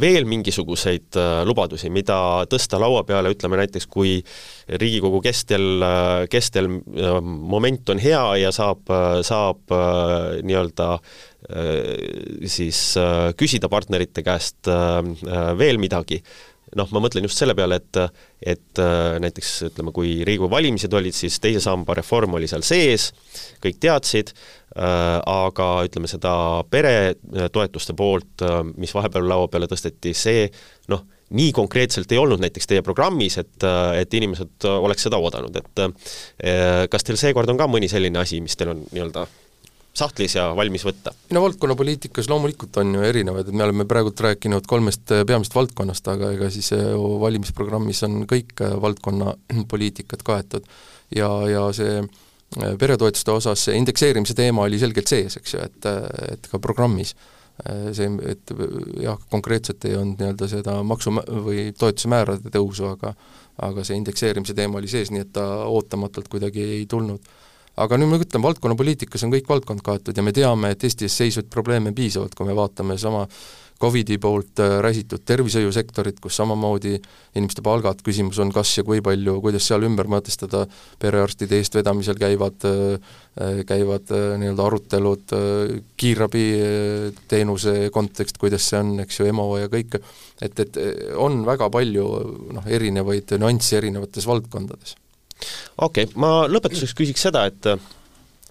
veel 0.00 0.26
mingisuguseid 0.28 1.18
lubadusi, 1.48 1.90
mida 1.94 2.18
tõsta 2.50 2.80
laua 2.80 3.04
peale, 3.08 3.32
ütleme 3.34 3.60
näiteks 3.62 3.88
kui 3.90 4.18
Riigikogu 4.68 5.22
kestel, 5.24 5.84
kestel 6.32 6.68
moment 6.68 7.94
on 7.94 8.02
hea 8.02 8.22
ja 8.42 8.52
saab, 8.54 8.90
saab 9.26 9.74
nii-öelda 10.42 10.90
siis 12.50 12.82
küsida 13.38 13.70
partnerite 13.72 14.26
käest 14.26 14.68
veel 15.58 15.80
midagi, 15.80 16.20
noh, 16.76 16.88
ma 16.92 17.02
mõtlen 17.02 17.26
just 17.26 17.40
selle 17.40 17.56
peale, 17.58 17.78
et 17.80 18.00
et 18.38 18.80
äh, 18.82 19.16
näiteks 19.22 19.52
ütleme, 19.70 19.92
kui 19.94 20.18
Riigikogu 20.26 20.50
valimised 20.52 20.92
olid, 20.94 21.16
siis 21.16 21.38
teise 21.42 21.62
samba 21.64 21.96
reform 21.98 22.36
oli 22.38 22.48
seal 22.50 22.62
sees, 22.66 23.10
kõik 23.64 23.80
teadsid 23.82 24.32
äh,, 24.32 25.18
aga 25.18 25.68
ütleme, 25.88 26.10
seda 26.10 26.32
peretoetuste 26.70 27.96
poolt, 27.98 28.44
äh, 28.46 28.60
mis 28.76 28.94
vahepeal 28.94 29.26
laua 29.28 29.48
peale 29.50 29.70
tõsteti, 29.70 30.14
see 30.14 30.46
noh, 30.92 31.04
nii 31.34 31.50
konkreetselt 31.56 32.12
ei 32.14 32.20
olnud 32.20 32.40
näiteks 32.40 32.70
teie 32.70 32.84
programmis, 32.86 33.36
et, 33.42 33.64
et 34.00 34.14
inimesed 34.16 34.64
oleks 34.70 35.04
seda 35.04 35.18
oodanud, 35.20 35.58
et 35.60 35.82
kas 36.88 37.04
teil 37.04 37.18
seekord 37.20 37.52
on 37.52 37.58
ka 37.60 37.66
mõni 37.68 37.90
selline 37.92 38.22
asi, 38.22 38.40
mis 38.40 38.56
teil 38.56 38.72
on 38.72 38.80
nii-öelda 38.86 39.26
sahtlis 39.96 40.36
ja 40.36 40.48
valmis 40.56 40.84
võtta? 40.86 41.12
no 41.34 41.42
valdkonnapoliitikas 41.44 42.28
loomulikult 42.30 42.76
on 42.82 42.94
ju 42.98 43.06
erinevaid, 43.06 43.48
et 43.48 43.56
me 43.56 43.66
oleme 43.66 43.86
praegult 43.88 44.20
rääkinud 44.24 44.68
kolmest 44.70 45.12
äh, 45.14 45.24
peamisest 45.28 45.56
valdkonnast, 45.56 46.12
aga 46.12 46.32
ega 46.36 46.50
siis 46.54 46.70
äh, 46.76 46.92
valimisprogrammis 46.94 48.04
on 48.08 48.22
kõik 48.30 48.62
äh, 48.64 48.76
valdkonnapoliitikad 48.82 50.24
kaetud. 50.26 50.68
ja, 51.14 51.28
ja 51.48 51.66
see 51.72 52.02
peretoetuste 52.80 53.32
osas 53.32 53.66
see 53.66 53.76
indekseerimise 53.76 54.34
teema 54.36 54.64
oli 54.64 54.78
selgelt 54.80 55.10
sees, 55.10 55.36
eks 55.36 55.54
ju, 55.54 55.64
et, 55.64 55.88
et 56.32 56.46
ka 56.48 56.60
programmis 56.64 57.12
see, 57.92 58.06
et 58.30 58.52
jah, 59.02 59.18
konkreetselt 59.28 59.84
ei 59.84 59.96
olnud 59.98 60.20
nii-öelda 60.22 60.48
seda 60.48 60.78
maksu 60.86 61.12
või 61.44 61.66
toetuse 61.76 62.08
määrade 62.08 62.52
tõusu, 62.54 62.86
aga 62.94 63.12
aga 63.66 63.82
see 63.84 63.98
indekseerimise 63.98 64.54
teema 64.54 64.78
oli 64.78 64.90
sees, 64.90 65.10
nii 65.10 65.24
et 65.24 65.32
ta 65.34 65.44
ootamatult 65.66 66.28
kuidagi 66.30 66.62
ei 66.76 66.84
tulnud 66.90 67.24
aga 67.78 67.98
nüüd 68.00 68.10
ma 68.10 68.18
ütlen, 68.22 68.42
valdkonnapoliitikas 68.44 69.24
on 69.26 69.32
kõik 69.34 69.48
valdkond 69.50 69.84
kaetud 69.86 70.16
ja 70.16 70.24
me 70.26 70.34
teame, 70.36 70.74
et 70.74 70.84
Eesti 70.84 71.06
ees 71.06 71.16
seisvaid 71.22 71.48
probleeme 71.52 71.94
piisavalt, 71.96 72.34
kui 72.38 72.48
me 72.48 72.56
vaatame 72.58 72.98
sama 72.98 73.26
Covidi 73.78 74.16
poolt 74.18 74.58
äh, 74.58 74.80
räsitud 74.82 75.22
tervishoiusektorit, 75.22 76.18
kus 76.20 76.34
samamoodi 76.40 76.96
inimeste 77.38 77.62
palgad, 77.62 78.02
küsimus 78.02 78.40
on, 78.42 78.50
kas 78.50 78.72
ja 78.74 78.82
kui 78.82 78.98
palju, 79.06 79.36
kuidas 79.44 79.68
seal 79.70 79.86
ümber 79.86 80.10
mõtestada, 80.10 80.64
perearstide 80.98 81.60
eestvedamisel 81.62 82.18
käivad, 82.18 82.66
äh, 82.66 83.62
käivad 83.68 84.10
äh, 84.10 84.34
nii-öelda 84.42 84.66
arutelud, 84.66 85.38
kiirabiteenuse 86.02 87.78
kontekst, 87.94 88.42
kuidas 88.42 88.66
see 88.66 88.82
on, 88.82 88.96
eks 89.06 89.22
ju, 89.22 89.30
EMO 89.30 89.52
ja 89.62 89.70
kõik, 89.70 90.00
et, 90.42 90.58
et 90.66 90.82
on 91.14 91.44
väga 91.46 91.70
palju 91.70 92.08
noh, 92.58 92.66
erinevaid 92.66 93.38
nüansse 93.38 93.78
erinevates 93.78 94.26
valdkondades 94.26 94.98
okei 95.76 96.08
okay,, 96.08 96.16
ma 96.18 96.46
lõpetuseks 96.50 96.96
küsiks 96.98 97.28
seda, 97.28 97.46
et 97.50 97.72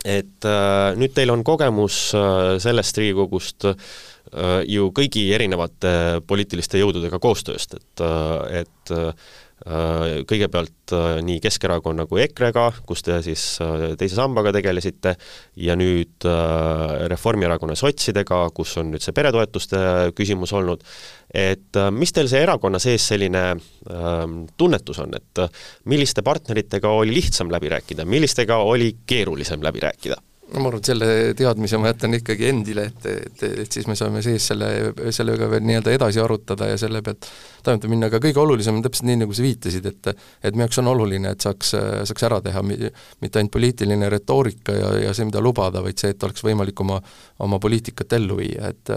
et 0.08 0.46
äh, 0.48 0.94
nüüd 1.00 1.16
teil 1.16 1.34
on 1.34 1.44
kogemus 1.48 2.12
äh, 2.16 2.56
sellest 2.64 3.00
Riigikogust 3.02 3.68
äh, 3.72 4.62
ju 4.70 4.92
kõigi 4.96 5.26
erinevate 5.36 6.22
poliitiliste 6.28 6.80
jõududega 6.82 7.20
koostööst, 7.24 7.76
et, 7.80 8.04
äh, 8.06 8.62
et 8.64 8.94
äh, 8.96 9.34
kõigepealt 9.66 10.94
äh, 10.94 11.18
nii 11.26 11.40
Keskerakonna 11.42 12.06
kui 12.08 12.22
EKRE-ga, 12.28 12.68
kus 12.88 13.02
te 13.06 13.18
siis 13.26 13.44
äh, 13.64 13.96
teise 13.98 14.20
sambaga 14.20 14.54
tegelesite, 14.54 15.16
ja 15.58 15.76
nüüd 15.80 16.28
äh, 16.30 17.08
Reformierakonna 17.10 17.76
sotsidega, 17.78 18.44
kus 18.56 18.76
on 18.78 18.94
nüüd 18.94 19.04
see 19.04 19.16
peretoetuste 19.18 19.82
küsimus 20.18 20.54
olnud, 20.58 20.86
et 21.34 21.82
mis 21.92 22.14
teil 22.14 22.30
see 22.30 22.44
erakonna 22.46 22.80
sees 22.80 23.10
selline 23.10 23.44
ähm, 23.58 24.38
tunnetus 24.58 25.02
on, 25.04 25.18
et 25.18 25.44
milliste 25.90 26.24
partneritega 26.24 26.94
oli 27.02 27.18
lihtsam 27.18 27.52
läbi 27.52 27.74
rääkida, 27.74 28.06
millistega 28.06 28.62
oli 28.64 28.94
keerulisem 29.10 29.66
läbi 29.66 29.84
rääkida? 29.84 30.22
No 30.54 30.62
ma 30.62 30.70
arvan, 30.70 30.82
et 30.82 30.90
selle 30.90 31.08
teadmise 31.38 31.80
ma 31.82 31.92
jätan 31.92 32.16
ikkagi 32.18 32.48
endile, 32.50 32.88
et, 32.90 33.08
et, 33.12 33.44
et 33.64 33.78
siis 33.78 33.88
me 33.90 33.96
saame 34.00 34.22
sees 34.26 34.50
selle, 34.52 34.70
sellega 35.16 35.50
veel 35.52 35.66
nii-öelda 35.68 35.94
edasi 35.96 36.22
arutada 36.24 36.70
ja 36.72 36.78
selle 36.80 37.02
pealt 37.06 37.28
toimetada 37.66 37.92
minna, 37.92 38.10
aga 38.12 38.22
kõige 38.24 38.42
olulisem 38.44 38.78
on 38.80 38.86
täpselt 38.86 39.10
nii, 39.10 39.20
nagu 39.24 39.36
sa 39.36 39.44
viitasid, 39.46 39.90
et 39.92 40.12
et 40.14 40.56
meie 40.56 40.68
jaoks 40.68 40.80
on 40.84 40.92
oluline, 40.94 41.34
et 41.36 41.44
saaks, 41.44 41.74
saaks 42.10 42.28
ära 42.30 42.40
teha 42.46 42.64
mitte 42.64 43.42
ainult 43.42 43.54
poliitiline 43.58 44.12
retoorika 44.14 44.76
ja, 44.76 44.94
ja 45.08 45.16
see, 45.18 45.28
mida 45.28 45.44
lubada, 45.44 45.84
vaid 45.84 46.00
see, 46.00 46.14
et 46.16 46.24
oleks 46.24 46.46
võimalik 46.48 46.80
oma, 46.86 47.02
oma 47.44 47.60
poliitikat 47.64 48.16
ellu 48.20 48.40
viia, 48.40 48.72
et 48.72 48.96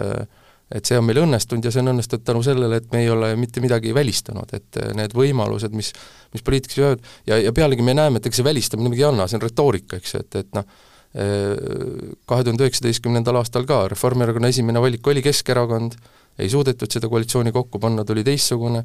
et 0.70 0.86
see 0.86 0.94
on 0.94 1.02
meil 1.02 1.18
õnnestunud 1.18 1.66
ja 1.66 1.72
see 1.74 1.82
on 1.82 1.90
õnnestunud 1.90 2.22
tänu 2.22 2.44
sellele, 2.46 2.78
et 2.78 2.92
me 2.92 3.00
ei 3.02 3.08
ole 3.10 3.32
mitte 3.34 3.58
midagi 3.58 3.90
välistanud, 3.90 4.52
et 4.54 4.78
need 4.94 5.16
võimalused, 5.18 5.74
mis 5.74 5.90
mis 6.30 6.44
poliitikas 6.46 6.78
jäävad, 6.78 7.08
ja, 7.26 7.40
ja 7.42 7.50
pealegi 7.50 7.82
me 7.82 7.96
näeme, 7.98 8.20
et 8.20 8.28
ega 8.30 8.38
see 8.38 8.46
välistamine 8.46 8.86
midagi 8.86 9.02
ei 9.02 9.08
anna, 9.08 9.26
see 9.26 9.40
on 9.40 9.42
retoorika, 9.42 9.98
eks 9.98 10.14
ju, 10.14 10.20
et, 10.22 10.36
et 10.44 10.52
noh, 10.54 10.68
kahe 11.10 12.44
tuhande 12.46 12.66
üheksateistkümnendal 12.66 13.40
aastal 13.40 13.64
ka. 13.66 13.82
Reformierakonna 13.90 14.50
esimene 14.52 14.82
valik 14.82 15.06
oli 15.10 15.22
Keskerakond, 15.24 15.96
ei 16.38 16.50
suudetud 16.52 16.90
seda 16.92 17.10
koalitsiooni 17.10 17.52
kokku 17.52 17.80
panna, 17.82 18.04
tuli 18.06 18.22
teistsugune, 18.26 18.84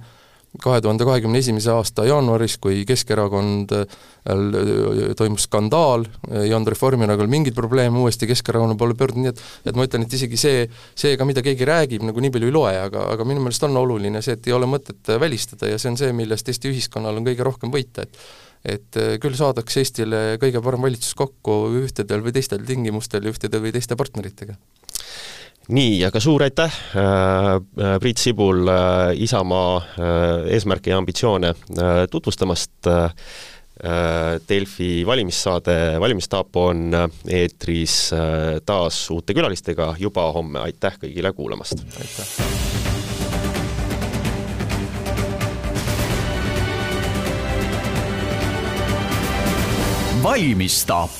kahe 0.61 0.79
tuhande 0.81 1.05
kahekümne 1.05 1.39
esimese 1.43 1.69
aasta 1.73 2.05
jaanuaris, 2.07 2.57
kui 2.63 2.83
Keskerakond 2.87 3.73
äh, 3.75 3.99
toimus 5.17 5.45
skandaal, 5.45 6.07
ei 6.31 6.53
olnud 6.53 6.71
Reformierakonnal 6.73 7.29
mingeid 7.31 7.57
probleeme, 7.57 7.99
uuesti 8.01 8.27
Keskerakonna 8.29 8.77
poole 8.79 8.97
pöördunud, 8.97 9.27
nii 9.27 9.33
et 9.33 9.69
et 9.71 9.77
ma 9.77 9.85
ütlen, 9.85 10.07
et 10.07 10.15
isegi 10.17 10.39
see, 10.39 10.63
see 10.97 11.19
ka, 11.19 11.27
mida 11.27 11.43
keegi 11.45 11.67
räägib, 11.67 12.07
nagu 12.07 12.23
nii 12.23 12.33
palju 12.33 12.49
ei 12.49 12.55
loe, 12.55 12.73
aga, 12.87 13.05
aga 13.13 13.27
minu 13.27 13.43
meelest 13.43 13.67
on 13.67 13.77
oluline 13.83 14.23
see, 14.25 14.37
et 14.39 14.49
ei 14.49 14.55
ole 14.55 14.69
mõtet 14.69 15.13
välistada 15.21 15.69
ja 15.69 15.77
see 15.81 15.93
on 15.93 15.99
see, 16.01 16.15
millest 16.15 16.49
Eesti 16.49 16.71
ühiskonnal 16.71 17.21
on 17.21 17.27
kõige 17.27 17.45
rohkem 17.45 17.73
võita, 17.73 18.07
et 18.07 18.17
et 18.65 18.99
äh, 18.99 19.15
küll 19.21 19.37
saadakse 19.37 19.83
Eestile 19.83 20.21
kõige 20.41 20.61
parem 20.65 20.85
valitsus 20.85 21.15
kokku 21.17 21.57
ühtedel 21.83 22.23
või 22.25 22.33
teistel 22.35 22.63
tingimustel 22.65 23.25
ja 23.25 23.33
ühtede 23.33 23.61
või 23.61 23.73
teiste 23.75 23.97
partneritega. 23.99 24.57
nii, 25.69 26.03
aga 26.07 26.21
suur 26.21 26.45
aitäh, 26.45 26.79
äh, 26.97 27.49
äh, 27.57 27.97
Priit 28.01 28.21
Sibul, 28.21 28.65
Isamaa 29.15 29.81
eesmärke 30.53 30.93
ja 30.93 31.01
ambitsioone 31.01 31.53
tutvustamast, 32.11 32.89
Delfi 34.49 35.03
valimissaade 35.05 35.75
Valimisstaap 35.99 36.55
on 36.61 36.95
eetris 37.27 37.97
taas 38.65 39.01
uute 39.11 39.35
külalistega 39.35 39.91
juba 39.99 40.29
homme, 40.31 40.63
aitäh 40.63 40.95
kõigile 41.03 41.35
kuulamast! 41.35 41.83
aitäh! 41.99 42.94
Valmistaap 50.25 51.11